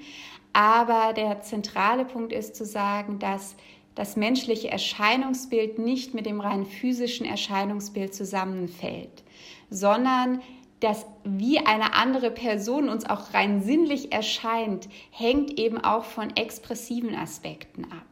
Aber 0.53 1.15
der 1.15 1.41
zentrale 1.41 2.05
Punkt 2.05 2.33
ist 2.33 2.57
zu 2.57 2.67
sagen, 2.67 3.19
dass 3.19 3.57
das 3.95 4.17
menschliche 4.17 4.71
Erscheinungsbild 4.71 5.79
nicht 5.79 6.15
mit 6.15 6.27
dem 6.27 6.41
rein 6.41 6.67
physischen 6.67 7.27
Erscheinungsbild 7.27 8.15
zusammenfällt, 8.15 9.23
sondern 9.71 10.41
dass 10.81 11.07
wie 11.25 11.59
eine 11.59 11.95
andere 11.95 12.31
Person 12.31 12.89
uns 12.89 13.09
auch 13.09 13.35
rein 13.35 13.63
sinnlich 13.63 14.13
erscheint, 14.13 14.89
hängt 15.11 15.59
eben 15.59 15.79
auch 15.79 16.05
von 16.05 16.35
expressiven 16.37 17.15
Aspekten 17.15 17.85
ab. 17.85 18.05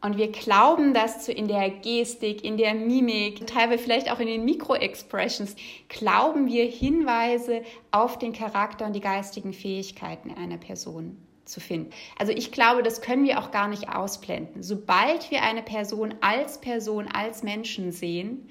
Und 0.00 0.16
wir 0.16 0.30
glauben, 0.30 0.94
dass 0.94 1.24
zu 1.24 1.32
in 1.32 1.48
der 1.48 1.70
Gestik, 1.70 2.44
in 2.44 2.56
der 2.56 2.74
Mimik, 2.74 3.46
teilweise 3.46 3.82
vielleicht 3.82 4.10
auch 4.12 4.20
in 4.20 4.28
den 4.28 4.44
Mikroexpressions, 4.44 5.56
glauben 5.88 6.46
wir 6.46 6.66
Hinweise 6.66 7.62
auf 7.90 8.18
den 8.18 8.32
Charakter 8.32 8.86
und 8.86 8.94
die 8.94 9.00
geistigen 9.00 9.52
Fähigkeiten 9.52 10.32
einer 10.32 10.56
Person 10.56 11.16
zu 11.48 11.60
finden. 11.60 11.90
Also 12.18 12.32
ich 12.32 12.52
glaube, 12.52 12.82
das 12.82 13.00
können 13.00 13.24
wir 13.24 13.40
auch 13.40 13.50
gar 13.50 13.68
nicht 13.68 13.88
ausblenden. 13.88 14.62
Sobald 14.62 15.30
wir 15.30 15.42
eine 15.42 15.62
Person 15.62 16.14
als 16.20 16.60
Person, 16.60 17.08
als 17.08 17.42
Menschen 17.42 17.92
sehen, 17.92 18.48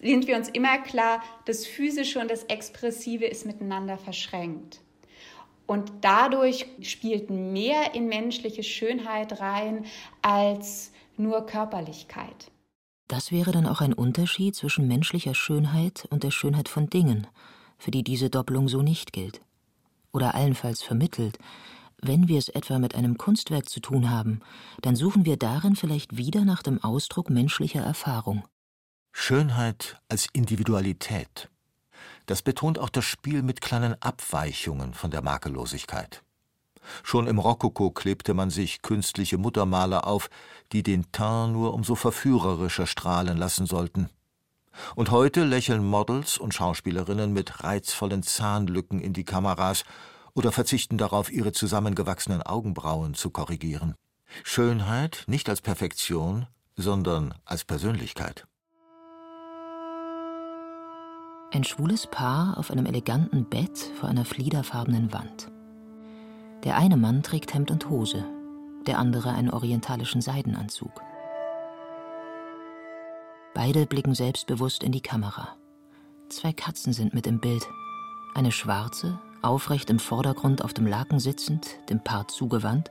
sind 0.00 0.26
wir 0.26 0.36
uns 0.36 0.48
immer 0.48 0.78
klar, 0.78 1.22
das 1.44 1.66
Physische 1.66 2.20
und 2.20 2.30
das 2.30 2.44
Expressive 2.44 3.24
ist 3.26 3.46
miteinander 3.46 3.98
verschränkt. 3.98 4.80
Und 5.66 5.92
dadurch 6.00 6.66
spielt 6.80 7.30
mehr 7.30 7.94
in 7.94 8.08
menschliche 8.08 8.62
Schönheit 8.62 9.40
rein 9.40 9.84
als 10.22 10.92
nur 11.18 11.44
Körperlichkeit. 11.44 12.50
Das 13.08 13.32
wäre 13.32 13.52
dann 13.52 13.66
auch 13.66 13.80
ein 13.80 13.92
Unterschied 13.92 14.54
zwischen 14.54 14.86
menschlicher 14.86 15.34
Schönheit 15.34 16.06
und 16.10 16.24
der 16.24 16.30
Schönheit 16.30 16.68
von 16.68 16.88
Dingen, 16.88 17.26
für 17.78 17.90
die 17.90 18.02
diese 18.02 18.30
Doppelung 18.30 18.68
so 18.68 18.82
nicht 18.82 19.12
gilt. 19.12 19.40
Oder 20.12 20.34
allenfalls 20.34 20.82
vermittelt, 20.82 21.38
wenn 22.00 22.28
wir 22.28 22.38
es 22.38 22.48
etwa 22.48 22.78
mit 22.78 22.94
einem 22.94 23.18
Kunstwerk 23.18 23.68
zu 23.68 23.80
tun 23.80 24.10
haben, 24.10 24.40
dann 24.82 24.96
suchen 24.96 25.24
wir 25.24 25.36
darin 25.36 25.76
vielleicht 25.76 26.16
wieder 26.16 26.44
nach 26.44 26.62
dem 26.62 26.82
Ausdruck 26.82 27.30
menschlicher 27.30 27.82
Erfahrung. 27.82 28.44
Schönheit 29.12 30.00
als 30.08 30.28
Individualität. 30.32 31.50
Das 32.26 32.42
betont 32.42 32.78
auch 32.78 32.90
das 32.90 33.04
Spiel 33.04 33.42
mit 33.42 33.60
kleinen 33.60 34.00
Abweichungen 34.00 34.94
von 34.94 35.10
der 35.10 35.22
Makellosigkeit. 35.22 36.22
Schon 37.02 37.26
im 37.26 37.38
Rokoko 37.38 37.90
klebte 37.90 38.34
man 38.34 38.50
sich 38.50 38.82
künstliche 38.82 39.38
Muttermale 39.38 40.04
auf, 40.04 40.30
die 40.72 40.82
den 40.82 41.10
Teint 41.12 41.52
nur 41.52 41.74
umso 41.74 41.94
verführerischer 41.94 42.86
strahlen 42.86 43.36
lassen 43.36 43.66
sollten. 43.66 44.08
Und 44.94 45.10
heute 45.10 45.44
lächeln 45.44 45.84
Models 45.84 46.38
und 46.38 46.54
Schauspielerinnen 46.54 47.32
mit 47.32 47.64
reizvollen 47.64 48.22
Zahnlücken 48.22 49.00
in 49.00 49.12
die 49.12 49.24
Kameras 49.24 49.84
oder 50.38 50.52
verzichten 50.52 50.96
darauf, 50.98 51.30
ihre 51.32 51.52
zusammengewachsenen 51.52 52.42
Augenbrauen 52.42 53.14
zu 53.14 53.30
korrigieren. 53.30 53.94
Schönheit 54.44 55.24
nicht 55.26 55.48
als 55.48 55.60
Perfektion, 55.60 56.46
sondern 56.76 57.34
als 57.44 57.64
Persönlichkeit. 57.64 58.46
Ein 61.50 61.64
schwules 61.64 62.06
Paar 62.06 62.56
auf 62.56 62.70
einem 62.70 62.86
eleganten 62.86 63.48
Bett 63.48 63.78
vor 63.98 64.08
einer 64.08 64.24
fliederfarbenen 64.24 65.12
Wand. 65.12 65.50
Der 66.62 66.76
eine 66.76 66.96
Mann 66.96 67.22
trägt 67.22 67.54
Hemd 67.54 67.70
und 67.70 67.88
Hose, 67.88 68.24
der 68.86 68.98
andere 68.98 69.30
einen 69.30 69.50
orientalischen 69.50 70.20
Seidenanzug. 70.20 71.00
Beide 73.54 73.86
blicken 73.86 74.14
selbstbewusst 74.14 74.84
in 74.84 74.92
die 74.92 75.00
Kamera. 75.00 75.56
Zwei 76.28 76.52
Katzen 76.52 76.92
sind 76.92 77.14
mit 77.14 77.26
im 77.26 77.40
Bild. 77.40 77.66
Eine 78.34 78.52
schwarze, 78.52 79.18
aufrecht 79.42 79.90
im 79.90 79.98
Vordergrund 79.98 80.62
auf 80.62 80.74
dem 80.74 80.86
Laken 80.86 81.20
sitzend, 81.20 81.68
dem 81.88 82.02
Paar 82.02 82.28
zugewandt, 82.28 82.90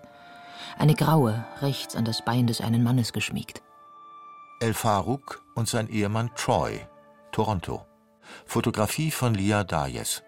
eine 0.78 0.96
graue 0.96 1.46
rechts 1.62 1.96
an 1.96 2.06
das 2.06 2.24
Bein 2.24 2.48
des 2.48 2.62
einen 2.62 2.84
Mannes 2.84 3.14
geschmiegt. 3.14 3.62
El 4.60 4.74
Farouk 4.74 5.44
und 5.56 5.68
sein 5.68 5.88
Ehemann 5.90 6.32
Troy, 6.36 6.80
Toronto. 7.32 7.86
Fotografie 8.46 9.12
von 9.12 9.34
Lia 9.34 9.64
Dayes. 9.64 10.24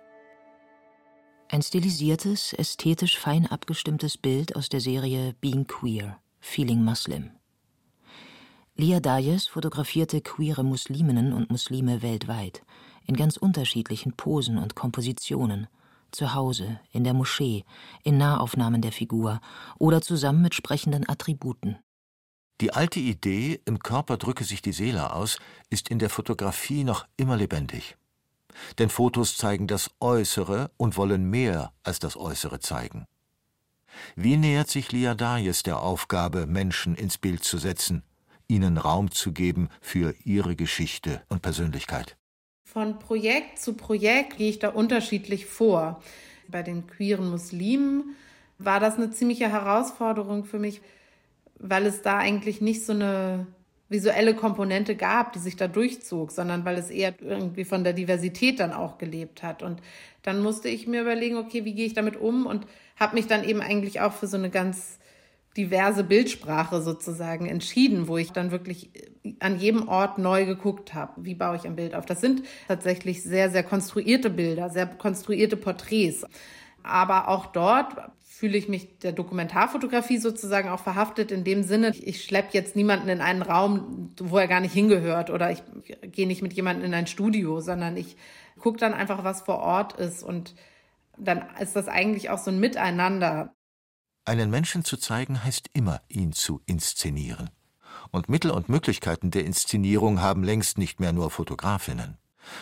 Ein 1.49 1.61
stilisiertes, 1.63 2.53
ästhetisch 2.53 3.17
fein 3.17 3.47
abgestimmtes 3.47 4.17
Bild 4.17 4.55
aus 4.55 4.69
der 4.69 4.81
Serie 4.81 5.33
Being 5.41 5.65
Queer, 5.65 6.19
Feeling 6.39 6.83
Muslim. 6.83 7.31
Lia 8.75 8.99
Dayes 8.99 9.47
fotografierte 9.47 10.21
queere 10.21 10.63
Musliminnen 10.63 11.33
und 11.33 11.49
Muslime 11.49 12.01
weltweit, 12.01 12.61
in 13.05 13.15
ganz 13.15 13.35
unterschiedlichen 13.35 14.13
Posen 14.13 14.57
und 14.57 14.75
Kompositionen, 14.75 15.67
zu 16.11 16.33
Hause, 16.33 16.79
in 16.91 17.03
der 17.03 17.13
Moschee, 17.13 17.63
in 18.03 18.17
Nahaufnahmen 18.17 18.81
der 18.81 18.91
Figur 18.91 19.41
oder 19.77 20.01
zusammen 20.01 20.41
mit 20.41 20.55
sprechenden 20.55 21.07
Attributen. 21.07 21.77
Die 22.61 22.73
alte 22.73 22.99
Idee, 22.99 23.61
im 23.65 23.79
Körper 23.79 24.17
drücke 24.17 24.43
sich 24.43 24.61
die 24.61 24.73
Seele 24.73 25.13
aus, 25.13 25.39
ist 25.69 25.89
in 25.89 25.99
der 25.99 26.09
Fotografie 26.09 26.83
noch 26.83 27.07
immer 27.15 27.37
lebendig. 27.37 27.95
Denn 28.77 28.89
Fotos 28.89 29.37
zeigen 29.37 29.67
das 29.67 29.91
Äußere 30.01 30.71
und 30.75 30.97
wollen 30.97 31.29
mehr 31.29 31.71
als 31.83 31.99
das 31.99 32.17
Äußere 32.17 32.59
zeigen. 32.59 33.05
Wie 34.15 34.37
nähert 34.37 34.69
sich 34.69 34.91
Liadayes 34.91 35.63
der 35.63 35.79
Aufgabe, 35.79 36.45
Menschen 36.45 36.95
ins 36.95 37.17
Bild 37.17 37.43
zu 37.43 37.57
setzen, 37.57 38.03
ihnen 38.47 38.77
Raum 38.77 39.11
zu 39.11 39.31
geben 39.31 39.69
für 39.81 40.13
ihre 40.23 40.55
Geschichte 40.55 41.23
und 41.29 41.41
Persönlichkeit? 41.41 42.18
Von 42.71 42.99
Projekt 42.99 43.57
zu 43.57 43.73
Projekt 43.73 44.37
gehe 44.37 44.47
ich 44.47 44.59
da 44.59 44.69
unterschiedlich 44.69 45.47
vor. 45.47 46.03
Bei 46.47 46.61
den 46.61 46.85
queeren 46.85 47.31
Muslimen 47.31 48.15
war 48.59 48.79
das 48.79 48.97
eine 48.97 49.09
ziemliche 49.09 49.51
Herausforderung 49.51 50.43
für 50.43 50.59
mich, 50.59 50.79
weil 51.57 51.87
es 51.87 52.03
da 52.03 52.19
eigentlich 52.19 52.61
nicht 52.61 52.85
so 52.85 52.93
eine 52.93 53.47
visuelle 53.89 54.35
Komponente 54.35 54.95
gab, 54.95 55.33
die 55.33 55.39
sich 55.39 55.55
da 55.55 55.67
durchzog, 55.67 56.29
sondern 56.29 56.63
weil 56.63 56.77
es 56.77 56.91
eher 56.91 57.15
irgendwie 57.19 57.65
von 57.65 57.83
der 57.83 57.93
Diversität 57.93 58.59
dann 58.59 58.71
auch 58.71 58.99
gelebt 58.99 59.41
hat. 59.41 59.63
Und 59.63 59.81
dann 60.21 60.43
musste 60.43 60.69
ich 60.69 60.85
mir 60.85 61.01
überlegen, 61.01 61.37
okay, 61.37 61.65
wie 61.65 61.73
gehe 61.73 61.87
ich 61.87 61.95
damit 61.95 62.17
um 62.17 62.45
und 62.45 62.67
habe 62.97 63.15
mich 63.15 63.25
dann 63.25 63.43
eben 63.43 63.61
eigentlich 63.61 63.99
auch 63.99 64.13
für 64.13 64.27
so 64.27 64.37
eine 64.37 64.51
ganz 64.51 64.99
diverse 65.57 66.03
Bildsprache 66.03 66.81
sozusagen 66.81 67.45
entschieden, 67.45 68.07
wo 68.07 68.17
ich 68.17 68.31
dann 68.31 68.51
wirklich 68.51 68.91
an 69.39 69.59
jedem 69.59 69.87
Ort 69.87 70.17
neu 70.17 70.45
geguckt 70.45 70.93
habe, 70.93 71.13
wie 71.25 71.35
baue 71.35 71.55
ich 71.55 71.65
ein 71.65 71.75
Bild 71.75 71.95
auf. 71.95 72.05
Das 72.05 72.21
sind 72.21 72.43
tatsächlich 72.67 73.23
sehr, 73.23 73.49
sehr 73.49 73.63
konstruierte 73.63 74.29
Bilder, 74.29 74.69
sehr 74.69 74.85
konstruierte 74.85 75.57
Porträts. 75.57 76.25
Aber 76.83 77.27
auch 77.27 77.47
dort 77.47 77.95
fühle 78.39 78.57
ich 78.57 78.69
mich 78.69 78.99
der 78.99 79.11
Dokumentarfotografie 79.11 80.17
sozusagen 80.17 80.69
auch 80.69 80.79
verhaftet 80.79 81.29
in 81.29 81.43
dem 81.43 81.63
Sinne, 81.63 81.91
ich 81.93 82.23
schleppe 82.23 82.51
jetzt 82.53 82.75
niemanden 82.77 83.09
in 83.09 83.19
einen 83.19 83.41
Raum, 83.41 84.13
wo 84.17 84.37
er 84.37 84.47
gar 84.47 84.61
nicht 84.61 84.73
hingehört 84.73 85.29
oder 85.29 85.51
ich 85.51 85.61
gehe 86.03 86.25
nicht 86.25 86.41
mit 86.41 86.53
jemandem 86.53 86.85
in 86.85 86.93
ein 86.93 87.07
Studio, 87.07 87.59
sondern 87.59 87.97
ich 87.97 88.15
gucke 88.57 88.77
dann 88.77 88.93
einfach, 88.93 89.25
was 89.25 89.41
vor 89.41 89.59
Ort 89.59 89.93
ist 89.99 90.23
und 90.23 90.55
dann 91.17 91.43
ist 91.59 91.75
das 91.75 91.89
eigentlich 91.89 92.29
auch 92.29 92.37
so 92.37 92.49
ein 92.49 92.61
Miteinander. 92.61 93.53
Einen 94.25 94.49
Menschen 94.49 94.83
zu 94.83 94.97
zeigen 94.97 95.43
heißt 95.43 95.69
immer, 95.73 96.01
ihn 96.07 96.33
zu 96.33 96.61
inszenieren. 96.65 97.49
Und 98.11 98.29
Mittel 98.29 98.51
und 98.51 98.69
Möglichkeiten 98.69 99.31
der 99.31 99.45
Inszenierung 99.45 100.21
haben 100.21 100.43
längst 100.43 100.77
nicht 100.77 100.99
mehr 100.99 101.13
nur 101.13 101.31
Fotografinnen. 101.31 102.17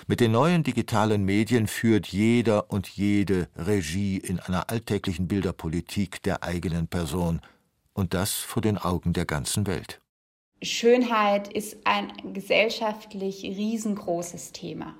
Mit 0.08 0.20
den 0.20 0.32
neuen 0.32 0.64
digitalen 0.64 1.24
Medien 1.24 1.68
führt 1.68 2.08
jeder 2.08 2.72
und 2.72 2.88
jede 2.88 3.50
Regie 3.56 4.18
in 4.18 4.40
einer 4.40 4.70
alltäglichen 4.70 5.28
Bilderpolitik 5.28 6.22
der 6.24 6.44
eigenen 6.44 6.88
Person, 6.88 7.42
und 7.94 8.14
das 8.14 8.34
vor 8.34 8.62
den 8.62 8.78
Augen 8.78 9.14
der 9.14 9.26
ganzen 9.26 9.66
Welt. 9.66 10.02
Schönheit 10.62 11.52
ist 11.52 11.78
ein 11.86 12.12
gesellschaftlich 12.34 13.44
riesengroßes 13.44 14.52
Thema. 14.52 14.96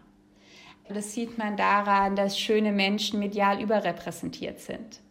Das 0.90 1.14
sieht 1.14 1.38
man 1.38 1.58
daran, 1.58 2.16
dass 2.16 2.40
schöne 2.40 2.72
Menschen 2.72 3.20
medial 3.20 3.62
überrepräsentiert 3.62 4.60
sind. 4.60 5.02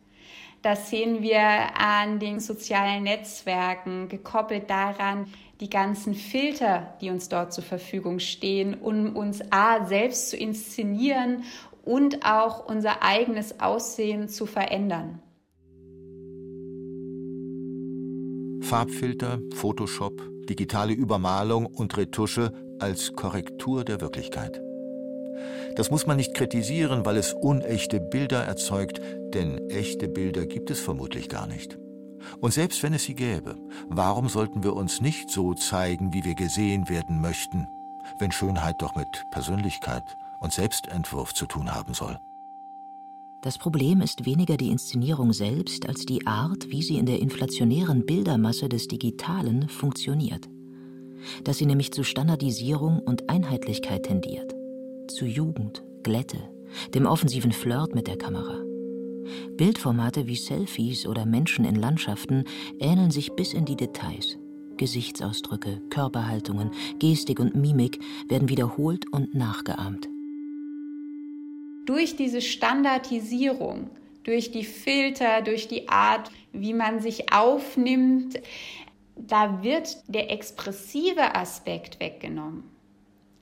Das 0.66 0.90
sehen 0.90 1.22
wir 1.22 1.38
an 1.78 2.18
den 2.18 2.40
sozialen 2.40 3.04
Netzwerken, 3.04 4.08
gekoppelt 4.08 4.68
daran, 4.68 5.28
die 5.60 5.70
ganzen 5.70 6.12
Filter, 6.12 6.96
die 7.00 7.10
uns 7.10 7.28
dort 7.28 7.52
zur 7.52 7.62
Verfügung 7.62 8.18
stehen, 8.18 8.74
um 8.74 9.14
uns 9.14 9.40
A 9.52 9.86
selbst 9.86 10.30
zu 10.30 10.36
inszenieren 10.36 11.44
und 11.84 12.26
auch 12.26 12.68
unser 12.68 13.04
eigenes 13.04 13.60
Aussehen 13.60 14.28
zu 14.28 14.44
verändern. 14.44 15.22
Farbfilter, 18.62 19.38
Photoshop, 19.54 20.20
digitale 20.48 20.94
Übermalung 20.94 21.66
und 21.66 21.96
Retusche 21.96 22.52
als 22.80 23.12
Korrektur 23.12 23.84
der 23.84 24.00
Wirklichkeit. 24.00 24.65
Das 25.76 25.90
muss 25.90 26.06
man 26.06 26.16
nicht 26.16 26.34
kritisieren, 26.34 27.04
weil 27.04 27.16
es 27.16 27.32
unechte 27.32 28.00
Bilder 28.00 28.42
erzeugt, 28.42 29.00
denn 29.34 29.68
echte 29.68 30.08
Bilder 30.08 30.46
gibt 30.46 30.70
es 30.70 30.80
vermutlich 30.80 31.28
gar 31.28 31.46
nicht. 31.46 31.78
Und 32.40 32.52
selbst 32.52 32.82
wenn 32.82 32.94
es 32.94 33.04
sie 33.04 33.14
gäbe, 33.14 33.56
warum 33.88 34.28
sollten 34.28 34.64
wir 34.64 34.74
uns 34.74 35.00
nicht 35.00 35.30
so 35.30 35.54
zeigen, 35.54 36.12
wie 36.12 36.24
wir 36.24 36.34
gesehen 36.34 36.88
werden 36.88 37.20
möchten, 37.20 37.66
wenn 38.18 38.32
Schönheit 38.32 38.82
doch 38.82 38.94
mit 38.94 39.24
Persönlichkeit 39.30 40.16
und 40.40 40.52
Selbstentwurf 40.52 41.34
zu 41.34 41.46
tun 41.46 41.74
haben 41.74 41.94
soll? 41.94 42.18
Das 43.42 43.58
Problem 43.58 44.00
ist 44.00 44.26
weniger 44.26 44.56
die 44.56 44.70
Inszenierung 44.70 45.32
selbst 45.32 45.88
als 45.88 46.04
die 46.04 46.26
Art, 46.26 46.68
wie 46.70 46.82
sie 46.82 46.96
in 46.96 47.06
der 47.06 47.20
inflationären 47.20 48.04
Bildermasse 48.04 48.68
des 48.68 48.88
Digitalen 48.88 49.68
funktioniert. 49.68 50.48
Dass 51.44 51.58
sie 51.58 51.66
nämlich 51.66 51.92
zu 51.92 52.02
Standardisierung 52.02 52.98
und 52.98 53.30
Einheitlichkeit 53.30 54.04
tendiert 54.04 54.55
zu 55.10 55.26
Jugend, 55.26 55.82
Glätte, 56.02 56.38
dem 56.94 57.06
offensiven 57.06 57.52
Flirt 57.52 57.94
mit 57.94 58.06
der 58.06 58.18
Kamera. 58.18 58.62
Bildformate 59.56 60.26
wie 60.26 60.36
Selfies 60.36 61.06
oder 61.06 61.26
Menschen 61.26 61.64
in 61.64 61.76
Landschaften 61.76 62.44
ähneln 62.78 63.10
sich 63.10 63.32
bis 63.32 63.52
in 63.52 63.64
die 63.64 63.76
Details. 63.76 64.38
Gesichtsausdrücke, 64.76 65.80
Körperhaltungen, 65.90 66.70
Gestik 66.98 67.40
und 67.40 67.54
Mimik 67.54 67.98
werden 68.28 68.48
wiederholt 68.48 69.10
und 69.12 69.34
nachgeahmt. 69.34 70.08
Durch 71.86 72.16
diese 72.16 72.40
Standardisierung, 72.40 73.90
durch 74.24 74.50
die 74.50 74.64
Filter, 74.64 75.40
durch 75.42 75.68
die 75.68 75.88
Art, 75.88 76.30
wie 76.52 76.74
man 76.74 77.00
sich 77.00 77.32
aufnimmt, 77.32 78.40
da 79.16 79.62
wird 79.62 79.96
der 80.08 80.30
expressive 80.30 81.34
Aspekt 81.34 82.00
weggenommen. 82.00 82.75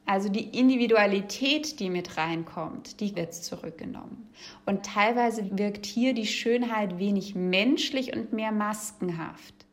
Also 0.07 0.29
die 0.29 0.59
Individualität, 0.59 1.81
die 1.81 1.89
mit 1.89 2.19
reinkommt, 2.19 3.01
die 3.01 3.17
wird 3.17 3.33
zurückgenommen. 3.35 4.29
Und 4.67 4.85
teilweise 4.85 5.57
wirkt 5.57 5.87
hier 5.87 6.13
die 6.13 6.27
Schönheit 6.27 6.99
wenig 6.99 7.35
menschlich 7.35 8.15
und 8.15 8.33
mehr 8.33 8.53
maskenhaft. 8.53 9.65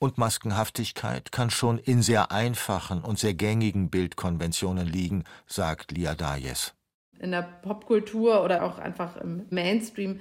Und 0.00 0.16
Maskenhaftigkeit 0.16 1.32
kann 1.32 1.50
schon 1.50 1.78
in 1.78 2.02
sehr 2.02 2.30
einfachen 2.30 3.02
und 3.02 3.18
sehr 3.18 3.34
gängigen 3.34 3.90
Bildkonventionen 3.90 4.86
liegen, 4.86 5.24
sagt 5.46 5.92
Lia 5.92 6.14
Dayes. 6.14 6.74
In 7.18 7.32
der 7.32 7.42
Popkultur 7.42 8.44
oder 8.44 8.62
auch 8.62 8.78
einfach 8.78 9.16
im 9.16 9.44
Mainstream 9.50 10.20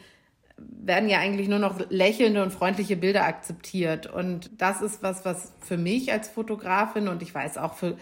werden 0.58 1.08
ja 1.08 1.20
eigentlich 1.20 1.48
nur 1.48 1.60
noch 1.60 1.80
lächelnde 1.90 2.42
und 2.42 2.52
freundliche 2.52 2.98
Bilder 2.98 3.26
akzeptiert. 3.26 4.08
Und 4.08 4.50
das 4.60 4.82
ist 4.82 5.04
was, 5.04 5.24
was 5.24 5.54
für 5.60 5.78
mich 5.78 6.12
als 6.12 6.28
Fotografin 6.28 7.08
und 7.08 7.22
ich 7.22 7.34
weiß 7.34 7.60
auch 7.60 7.76
für 7.76 7.98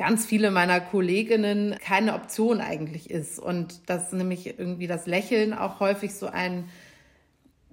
ganz 0.00 0.24
viele 0.24 0.50
meiner 0.50 0.80
Kolleginnen 0.80 1.76
keine 1.84 2.14
Option 2.14 2.62
eigentlich 2.62 3.10
ist. 3.10 3.38
Und 3.38 3.90
dass 3.90 4.12
nämlich 4.12 4.58
irgendwie 4.58 4.86
das 4.86 5.06
Lächeln 5.06 5.52
auch 5.52 5.78
häufig 5.78 6.14
so 6.14 6.26
ein 6.26 6.70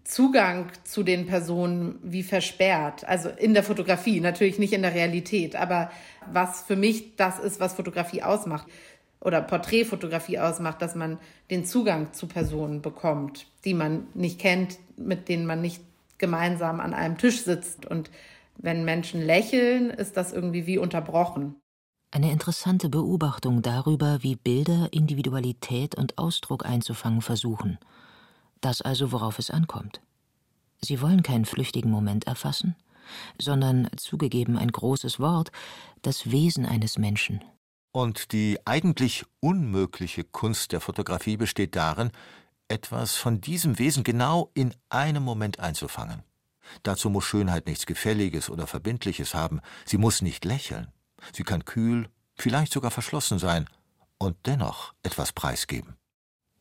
Zugang 0.04 0.68
zu 0.84 1.04
den 1.04 1.26
Personen 1.26 2.00
wie 2.04 2.24
versperrt. 2.24 3.08
Also 3.08 3.30
in 3.30 3.54
der 3.54 3.64
Fotografie, 3.64 4.20
natürlich 4.20 4.60
nicht 4.60 4.74
in 4.74 4.82
der 4.82 4.94
Realität, 4.94 5.56
aber 5.56 5.90
was 6.30 6.64
für 6.64 6.76
mich 6.76 7.16
das 7.16 7.40
ist, 7.40 7.62
was 7.62 7.76
Fotografie 7.76 8.24
ausmacht 8.24 8.68
oder 9.22 9.42
Porträtfotografie 9.42 10.40
ausmacht, 10.40 10.82
dass 10.82 10.96
man 10.96 11.20
den 11.50 11.64
Zugang 11.64 12.12
zu 12.12 12.28
Personen 12.28 12.82
bekommt, 12.82 13.48
die 13.64 13.74
man 13.74 14.08
nicht 14.14 14.38
kennt, 14.38 14.80
mit 14.98 15.30
denen 15.30 15.46
man 15.46 15.62
nicht 15.62 15.82
gemeinsam 16.18 16.82
an 16.82 16.94
einem 16.94 17.18
Tisch 17.18 17.44
sitzt. 17.44 17.86
Und 17.86 18.12
wenn 18.58 18.84
Menschen 18.84 19.22
lächeln, 19.22 19.92
ist 19.92 20.18
das 20.18 20.34
irgendwie 20.34 20.68
wie 20.68 20.78
unterbrochen. 20.78 21.56
Eine 22.18 22.32
interessante 22.32 22.90
Beobachtung 22.90 23.62
darüber, 23.62 24.24
wie 24.24 24.36
Bilder 24.36 24.92
Individualität 24.92 25.94
und 25.94 26.18
Ausdruck 26.18 26.66
einzufangen 26.66 27.22
versuchen. 27.22 27.78
Das 28.60 28.82
also, 28.82 29.12
worauf 29.12 29.38
es 29.38 29.52
ankommt. 29.52 30.02
Sie 30.82 31.00
wollen 31.00 31.22
keinen 31.22 31.46
flüchtigen 31.46 31.92
Moment 31.92 32.26
erfassen, 32.26 32.76
sondern, 33.40 33.88
zugegeben 33.98 34.58
ein 34.58 34.72
großes 34.72 35.20
Wort, 35.20 35.52
das 36.02 36.32
Wesen 36.32 36.66
eines 36.66 36.98
Menschen. 36.98 37.44
Und 37.92 38.32
die 38.32 38.58
eigentlich 38.66 39.24
unmögliche 39.40 40.24
Kunst 40.24 40.72
der 40.72 40.82
Fotografie 40.82 41.38
besteht 41.38 41.76
darin, 41.76 42.10
etwas 42.68 43.14
von 43.14 43.42
diesem 43.42 43.78
Wesen 43.78 44.04
genau 44.04 44.50
in 44.56 44.74
einem 44.90 45.22
Moment 45.22 45.60
einzufangen. 45.60 46.24
Dazu 46.82 47.12
muss 47.12 47.26
Schönheit 47.26 47.68
nichts 47.68 47.86
Gefälliges 47.86 48.50
oder 48.50 48.66
Verbindliches 48.66 49.36
haben, 49.36 49.62
sie 49.86 50.00
muss 50.00 50.24
nicht 50.24 50.46
lächeln. 50.46 50.92
Sie 51.34 51.44
kann 51.44 51.66
kühl, 51.66 52.10
vielleicht 52.36 52.72
sogar 52.72 52.92
verschlossen 52.92 53.40
sein 53.40 53.68
und 54.18 54.36
dennoch 54.46 54.94
etwas 55.04 55.32
preisgeben. 55.32 55.96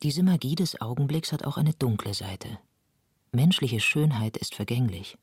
Diese 0.03 0.23
Magie 0.23 0.55
des 0.55 0.79
Augenblicks 0.79 1.31
hat 1.31 1.43
auch 1.43 1.57
eine 1.57 1.73
dunkle 1.73 2.13
Seite. 2.13 2.59
Menschliche 3.31 3.79
Schönheit 3.79 4.37
ist 4.37 4.55
vergänglich. 4.55 5.17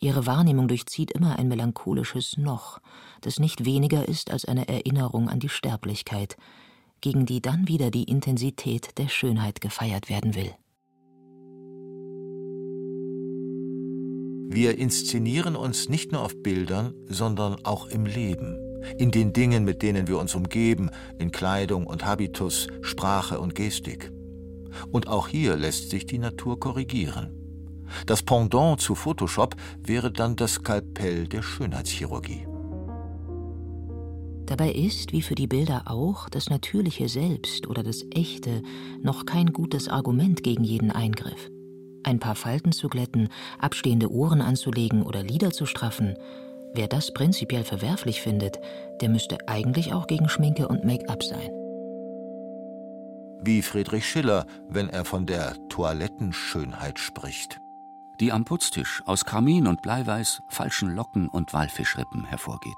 Ihre 0.00 0.26
Wahrnehmung 0.26 0.68
durchzieht 0.68 1.10
immer 1.10 1.38
ein 1.38 1.48
melancholisches 1.48 2.36
Noch, 2.36 2.80
das 3.20 3.38
nicht 3.38 3.64
weniger 3.64 4.08
ist 4.08 4.30
als 4.30 4.44
eine 4.44 4.68
Erinnerung 4.68 5.28
an 5.28 5.40
die 5.40 5.48
Sterblichkeit, 5.48 6.36
gegen 7.00 7.26
die 7.26 7.42
dann 7.42 7.68
wieder 7.68 7.90
die 7.90 8.04
Intensität 8.04 8.96
der 8.98 9.08
Schönheit 9.08 9.60
gefeiert 9.60 10.08
werden 10.08 10.34
will. 10.34 10.54
Wir 14.50 14.78
inszenieren 14.78 15.56
uns 15.56 15.90
nicht 15.90 16.10
nur 16.10 16.22
auf 16.22 16.34
Bildern, 16.42 16.94
sondern 17.06 17.66
auch 17.66 17.86
im 17.88 18.06
Leben, 18.06 18.56
in 18.96 19.10
den 19.10 19.34
Dingen, 19.34 19.62
mit 19.62 19.82
denen 19.82 20.08
wir 20.08 20.18
uns 20.18 20.34
umgeben, 20.34 20.88
in 21.18 21.30
Kleidung 21.30 21.86
und 21.86 22.06
Habitus, 22.06 22.68
Sprache 22.80 23.40
und 23.40 23.54
Gestik. 23.54 24.10
Und 24.90 25.06
auch 25.06 25.28
hier 25.28 25.54
lässt 25.56 25.90
sich 25.90 26.06
die 26.06 26.16
Natur 26.16 26.58
korrigieren. 26.58 27.30
Das 28.06 28.22
Pendant 28.22 28.80
zu 28.80 28.94
Photoshop 28.94 29.54
wäre 29.84 30.10
dann 30.10 30.34
das 30.34 30.54
Skalpell 30.54 31.28
der 31.28 31.42
Schönheitschirurgie. 31.42 32.46
Dabei 34.46 34.72
ist, 34.72 35.12
wie 35.12 35.20
für 35.20 35.34
die 35.34 35.46
Bilder 35.46 35.82
auch, 35.90 36.30
das 36.30 36.48
natürliche 36.48 37.10
Selbst 37.10 37.66
oder 37.66 37.82
das 37.82 38.06
Echte 38.14 38.62
noch 39.02 39.26
kein 39.26 39.52
gutes 39.52 39.88
Argument 39.88 40.42
gegen 40.42 40.64
jeden 40.64 40.90
Eingriff. 40.90 41.50
Ein 42.04 42.18
paar 42.20 42.34
Falten 42.34 42.72
zu 42.72 42.88
glätten, 42.88 43.28
abstehende 43.58 44.10
Ohren 44.10 44.40
anzulegen 44.40 45.02
oder 45.02 45.22
Lider 45.22 45.50
zu 45.50 45.66
straffen, 45.66 46.16
wer 46.74 46.88
das 46.88 47.12
prinzipiell 47.12 47.64
verwerflich 47.64 48.22
findet, 48.22 48.58
der 49.00 49.08
müsste 49.08 49.38
eigentlich 49.46 49.92
auch 49.92 50.06
gegen 50.06 50.28
Schminke 50.28 50.68
und 50.68 50.84
Make-up 50.84 51.22
sein. 51.22 51.50
Wie 53.40 53.62
Friedrich 53.62 54.06
Schiller, 54.06 54.46
wenn 54.68 54.88
er 54.88 55.04
von 55.04 55.26
der 55.26 55.56
Toilettenschönheit 55.68 56.98
spricht. 56.98 57.60
Die 58.20 58.32
am 58.32 58.44
Putztisch 58.44 59.00
aus 59.06 59.24
Karmin 59.24 59.68
und 59.68 59.80
Bleiweiß, 59.82 60.40
falschen 60.48 60.94
Locken 60.94 61.28
und 61.28 61.52
Walfischrippen 61.52 62.24
hervorgeht. 62.24 62.74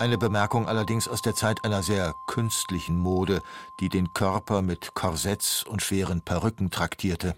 Eine 0.00 0.16
Bemerkung 0.16 0.68
allerdings 0.68 1.08
aus 1.08 1.22
der 1.22 1.34
Zeit 1.34 1.64
einer 1.64 1.82
sehr 1.82 2.14
künstlichen 2.28 2.96
Mode, 2.96 3.42
die 3.80 3.88
den 3.88 4.12
Körper 4.14 4.62
mit 4.62 4.94
Korsetts 4.94 5.64
und 5.64 5.82
schweren 5.82 6.22
Perücken 6.22 6.70
traktierte. 6.70 7.34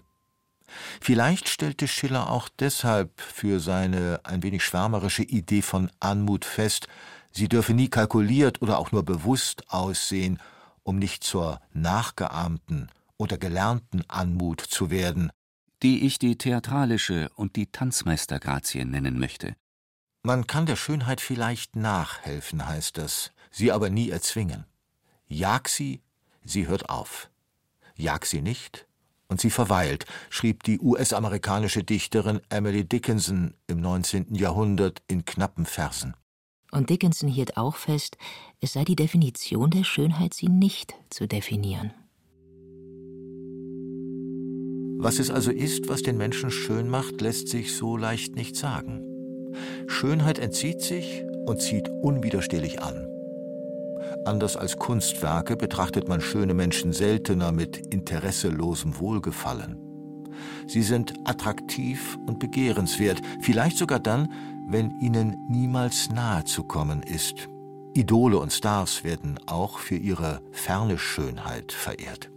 Vielleicht 0.99 1.49
stellte 1.49 1.87
Schiller 1.87 2.29
auch 2.29 2.49
deshalb 2.49 3.19
für 3.19 3.59
seine 3.59 4.21
ein 4.23 4.43
wenig 4.43 4.63
schwärmerische 4.63 5.23
Idee 5.23 5.61
von 5.61 5.91
Anmut 5.99 6.45
fest, 6.45 6.87
sie 7.31 7.49
dürfe 7.49 7.73
nie 7.73 7.89
kalkuliert 7.89 8.61
oder 8.61 8.77
auch 8.79 8.91
nur 8.91 9.03
bewusst 9.03 9.63
aussehen, 9.69 10.39
um 10.83 10.97
nicht 10.97 11.23
zur 11.23 11.59
nachgeahmten 11.73 12.89
oder 13.17 13.37
gelernten 13.37 14.03
Anmut 14.07 14.61
zu 14.61 14.89
werden, 14.89 15.31
die 15.83 16.05
ich 16.05 16.19
die 16.19 16.37
theatralische 16.37 17.29
und 17.35 17.55
die 17.55 17.67
Tanzmeistergrazie 17.67 18.85
nennen 18.85 19.19
möchte. 19.19 19.55
Man 20.23 20.45
kann 20.45 20.67
der 20.67 20.75
Schönheit 20.75 21.21
vielleicht 21.21 21.75
nachhelfen, 21.75 22.67
heißt 22.67 22.97
das, 22.97 23.31
sie 23.49 23.71
aber 23.71 23.89
nie 23.89 24.09
erzwingen. 24.09 24.65
Jag 25.27 25.67
sie, 25.67 26.01
sie 26.43 26.67
hört 26.67 26.89
auf. 26.89 27.29
Jag 27.95 28.25
sie 28.25 28.41
nicht, 28.41 28.87
und 29.31 29.39
sie 29.39 29.49
verweilt, 29.49 30.05
schrieb 30.29 30.63
die 30.63 30.79
US-amerikanische 30.79 31.85
Dichterin 31.85 32.41
Emily 32.49 32.83
Dickinson 32.83 33.53
im 33.65 33.79
19. 33.79 34.35
Jahrhundert 34.35 35.01
in 35.07 35.23
knappen 35.23 35.65
Versen. 35.65 36.15
Und 36.71 36.89
Dickinson 36.89 37.29
hielt 37.29 37.55
auch 37.55 37.77
fest, 37.77 38.17
es 38.59 38.73
sei 38.73 38.83
die 38.83 38.97
Definition 38.97 39.71
der 39.71 39.85
Schönheit, 39.85 40.33
sie 40.33 40.49
nicht 40.49 40.93
zu 41.09 41.27
definieren. 41.27 41.93
Was 44.99 45.17
es 45.17 45.31
also 45.31 45.49
ist, 45.49 45.87
was 45.87 46.03
den 46.03 46.17
Menschen 46.17 46.51
schön 46.51 46.89
macht, 46.89 47.21
lässt 47.21 47.47
sich 47.47 47.75
so 47.75 47.95
leicht 47.97 48.35
nicht 48.35 48.55
sagen. 48.57 49.01
Schönheit 49.87 50.39
entzieht 50.39 50.81
sich 50.81 51.23
und 51.45 51.61
zieht 51.61 51.89
unwiderstehlich 51.89 52.81
an. 52.81 53.10
Anders 54.25 54.55
als 54.57 54.77
Kunstwerke 54.77 55.55
betrachtet 55.55 56.07
man 56.07 56.21
schöne 56.21 56.53
Menschen 56.53 56.93
seltener 56.93 57.51
mit 57.51 57.77
interesselosem 57.93 58.99
Wohlgefallen. 58.99 59.77
Sie 60.67 60.81
sind 60.81 61.13
attraktiv 61.25 62.17
und 62.27 62.39
begehrenswert, 62.39 63.21
vielleicht 63.41 63.77
sogar 63.77 63.99
dann, 63.99 64.31
wenn 64.67 64.99
ihnen 64.99 65.35
niemals 65.49 66.09
nahe 66.09 66.45
zu 66.45 66.63
kommen 66.63 67.03
ist. 67.03 67.49
Idole 67.93 68.39
und 68.39 68.53
Stars 68.53 69.03
werden 69.03 69.37
auch 69.47 69.79
für 69.79 69.95
ihre 69.95 70.41
ferne 70.51 70.97
Schönheit 70.97 71.71
verehrt. 71.71 72.31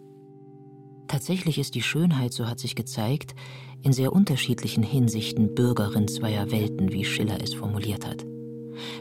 Tatsächlich 1.07 1.59
ist 1.59 1.75
die 1.75 1.83
Schönheit, 1.83 2.33
so 2.33 2.49
hat 2.49 2.59
sich 2.59 2.75
gezeigt, 2.75 3.35
in 3.83 3.93
sehr 3.93 4.13
unterschiedlichen 4.13 4.83
Hinsichten 4.83 5.55
Bürgerin 5.55 6.09
zweier 6.09 6.51
Welten, 6.51 6.93
wie 6.93 7.05
Schiller 7.05 7.41
es 7.41 7.55
formuliert 7.55 8.07
hat. 8.07 8.25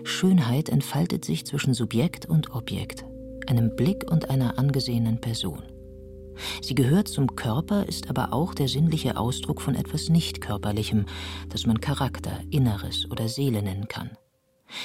Schönheit 0.04 0.70
entfaltet 0.70 1.26
sich 1.26 1.46
zwischen 1.46 1.74
Subjekt 1.74 2.26
und 2.26 2.52
Objekt, 2.56 3.06
einem 3.48 3.76
Blick 3.76 4.10
und 4.12 4.30
einer 4.30 4.58
angesehenen 4.58 5.20
Person. 5.20 5.64
Sie 6.62 6.76
gehört 6.76 7.08
zum 7.08 7.36
Körper, 7.36 7.88
ist 7.88 8.10
aber 8.10 8.34
auch 8.34 8.54
der 8.54 8.68
sinnliche 8.68 9.18
Ausdruck 9.18 9.62
von 9.62 9.76
etwas 9.76 10.10
Nicht-Körperlichem, 10.10 11.06
das 11.50 11.66
man 11.66 11.80
Charakter, 11.80 12.40
Inneres 12.50 13.10
oder 13.12 13.28
Seele 13.28 13.62
nennen 13.62 13.88
kann. 13.88 14.18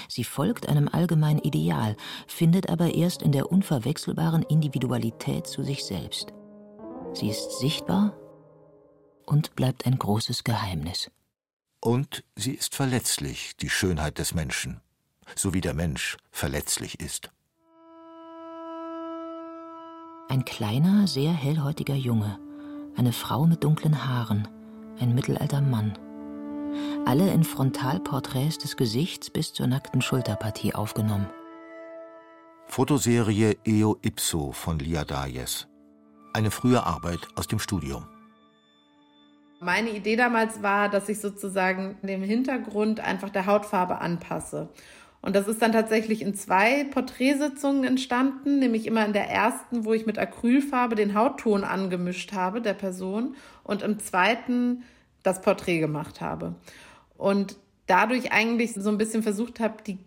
Sie 0.08 0.24
folgt 0.24 0.68
einem 0.68 0.88
allgemeinen 0.88 1.38
Ideal, 1.38 1.96
findet 2.26 2.68
aber 2.68 2.94
erst 2.94 3.22
in 3.22 3.32
der 3.32 3.50
unverwechselbaren 3.50 4.42
Individualität 4.42 5.46
zu 5.46 5.62
sich 5.62 5.84
selbst. 5.84 6.32
Sie 7.14 7.28
ist 7.28 7.58
sichtbar 7.58 8.14
und 9.24 9.56
bleibt 9.56 9.86
ein 9.86 9.98
großes 9.98 10.44
Geheimnis. 10.44 11.10
Und 11.80 12.24
sie 12.34 12.52
ist 12.52 12.74
verletzlich, 12.74 13.56
die 13.56 13.70
Schönheit 13.70 14.18
des 14.18 14.34
Menschen, 14.34 14.80
so 15.36 15.54
wie 15.54 15.60
der 15.60 15.74
Mensch 15.74 16.16
verletzlich 16.30 17.00
ist. 17.00 17.30
Ein 20.28 20.44
kleiner, 20.44 21.06
sehr 21.06 21.32
hellhäutiger 21.32 21.94
Junge, 21.94 22.38
eine 22.96 23.12
Frau 23.12 23.46
mit 23.46 23.64
dunklen 23.64 24.04
Haaren, 24.04 24.48
ein 25.00 25.14
mittelalter 25.14 25.60
Mann. 25.60 25.96
Alle 27.06 27.32
in 27.32 27.44
Frontalporträts 27.44 28.58
des 28.58 28.76
Gesichts 28.76 29.30
bis 29.30 29.52
zur 29.52 29.68
nackten 29.68 30.02
Schulterpartie 30.02 30.74
aufgenommen. 30.74 31.30
Fotoserie 32.66 33.56
Eo 33.64 33.96
Ipso 34.02 34.52
von 34.52 34.78
Lia 34.78 35.04
Dayes. 35.04 35.68
Eine 36.34 36.50
frühe 36.50 36.84
Arbeit 36.84 37.20
aus 37.36 37.46
dem 37.46 37.58
Studium. 37.58 38.06
Meine 39.60 39.90
Idee 39.90 40.14
damals 40.14 40.62
war, 40.62 40.88
dass 40.88 41.08
ich 41.08 41.20
sozusagen 41.20 41.96
den 42.02 42.22
Hintergrund 42.22 43.00
einfach 43.00 43.30
der 43.30 43.46
Hautfarbe 43.46 44.00
anpasse. 44.00 44.68
Und 45.20 45.34
das 45.34 45.48
ist 45.48 45.60
dann 45.60 45.72
tatsächlich 45.72 46.22
in 46.22 46.34
zwei 46.34 46.84
Porträtsitzungen 46.84 47.82
entstanden, 47.82 48.60
nämlich 48.60 48.86
immer 48.86 49.04
in 49.04 49.12
der 49.12 49.28
ersten, 49.28 49.84
wo 49.84 49.92
ich 49.92 50.06
mit 50.06 50.16
Acrylfarbe 50.16 50.94
den 50.94 51.14
Hautton 51.14 51.64
angemischt 51.64 52.32
habe 52.32 52.62
der 52.62 52.74
Person 52.74 53.34
und 53.64 53.82
im 53.82 53.98
zweiten 53.98 54.84
das 55.24 55.40
Porträt 55.40 55.80
gemacht 55.80 56.20
habe. 56.20 56.54
Und 57.16 57.56
dadurch 57.86 58.30
eigentlich 58.30 58.74
so 58.74 58.90
ein 58.90 58.98
bisschen 58.98 59.24
versucht 59.24 59.58
habe, 59.58 59.82
die 59.84 59.98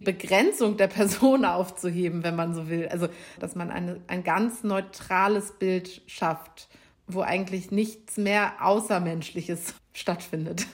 Begrenzung 0.00 0.76
der 0.76 0.86
Person 0.88 1.44
aufzuheben, 1.44 2.24
wenn 2.24 2.34
man 2.34 2.52
so 2.52 2.68
will. 2.68 2.88
Also, 2.88 3.08
dass 3.38 3.54
man 3.54 3.70
eine, 3.70 4.00
ein 4.08 4.24
ganz 4.24 4.64
neutrales 4.64 5.52
Bild 5.52 6.02
schafft, 6.08 6.68
wo 7.08 7.22
eigentlich 7.22 7.70
nichts 7.70 8.16
mehr 8.16 8.54
Außermenschliches 8.60 9.74
stattfindet. 9.92 10.66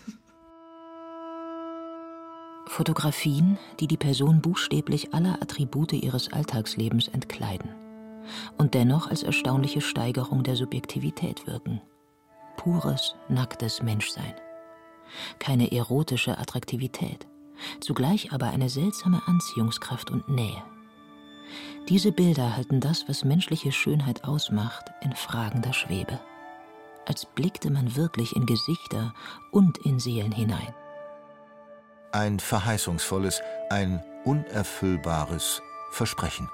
Fotografien, 2.66 3.58
die 3.78 3.86
die 3.86 3.96
Person 3.96 4.40
buchstäblich 4.40 5.14
aller 5.14 5.40
Attribute 5.40 5.92
ihres 5.92 6.32
Alltagslebens 6.32 7.08
entkleiden 7.08 7.70
und 8.58 8.74
dennoch 8.74 9.08
als 9.08 9.22
erstaunliche 9.22 9.80
Steigerung 9.80 10.42
der 10.42 10.56
Subjektivität 10.56 11.46
wirken. 11.46 11.80
Pures, 12.56 13.14
nacktes 13.28 13.82
Menschsein. 13.82 14.34
Keine 15.38 15.70
erotische 15.72 16.38
Attraktivität, 16.38 17.26
zugleich 17.80 18.32
aber 18.32 18.46
eine 18.46 18.68
seltsame 18.68 19.22
Anziehungskraft 19.26 20.10
und 20.10 20.28
Nähe. 20.28 20.62
Diese 21.88 22.12
Bilder 22.12 22.56
halten 22.56 22.80
das, 22.80 23.08
was 23.08 23.24
menschliche 23.24 23.72
Schönheit 23.72 24.24
ausmacht, 24.24 24.84
in 25.02 25.14
fragender 25.14 25.72
Schwebe. 25.72 26.18
Als 27.06 27.26
blickte 27.26 27.70
man 27.70 27.96
wirklich 27.96 28.34
in 28.34 28.46
Gesichter 28.46 29.12
und 29.50 29.78
in 29.78 29.98
Seelen 29.98 30.32
hinein. 30.32 30.74
Ein 32.12 32.40
verheißungsvolles, 32.40 33.42
ein 33.70 34.02
unerfüllbares 34.24 35.60
Versprechen. 35.90 36.48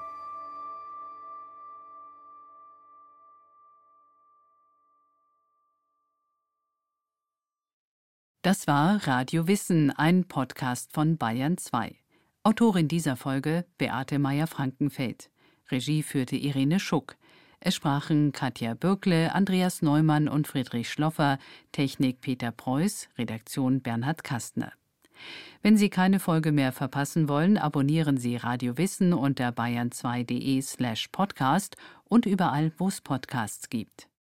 Das 8.43 8.65
war 8.65 9.07
Radio 9.07 9.47
Wissen, 9.47 9.91
ein 9.91 10.27
Podcast 10.27 10.91
von 10.91 11.17
Bayern 11.17 11.59
2. 11.59 12.00
Autorin 12.43 12.87
dieser 12.87 13.17
Folge 13.17 13.65
Beate 13.77 14.17
Meyer-Frankenfeld. 14.17 15.29
Regie 15.69 16.01
führte 16.01 16.35
Irene 16.35 16.79
Schuck. 16.79 17.15
Es 17.59 17.75
sprachen 17.75 18.31
Katja 18.31 18.73
Bürkle, 18.73 19.35
Andreas 19.35 19.83
Neumann 19.83 20.27
und 20.27 20.47
Friedrich 20.47 20.89
Schloffer, 20.89 21.37
Technik 21.71 22.19
Peter 22.19 22.51
Preuß, 22.51 23.09
Redaktion 23.19 23.81
Bernhard 23.81 24.23
Kastner. 24.23 24.73
Wenn 25.61 25.77
Sie 25.77 25.91
keine 25.91 26.19
Folge 26.19 26.51
mehr 26.51 26.71
verpassen 26.71 27.29
wollen, 27.29 27.59
abonnieren 27.59 28.17
Sie 28.17 28.37
Radio 28.37 28.75
Wissen 28.75 29.13
unter 29.13 29.49
bayern2.de 29.49 30.63
slash 30.63 31.09
podcast 31.09 31.75
und 32.05 32.25
überall, 32.25 32.71
wo 32.79 32.87
es 32.87 33.01
Podcasts 33.01 33.69
gibt. 33.69 34.07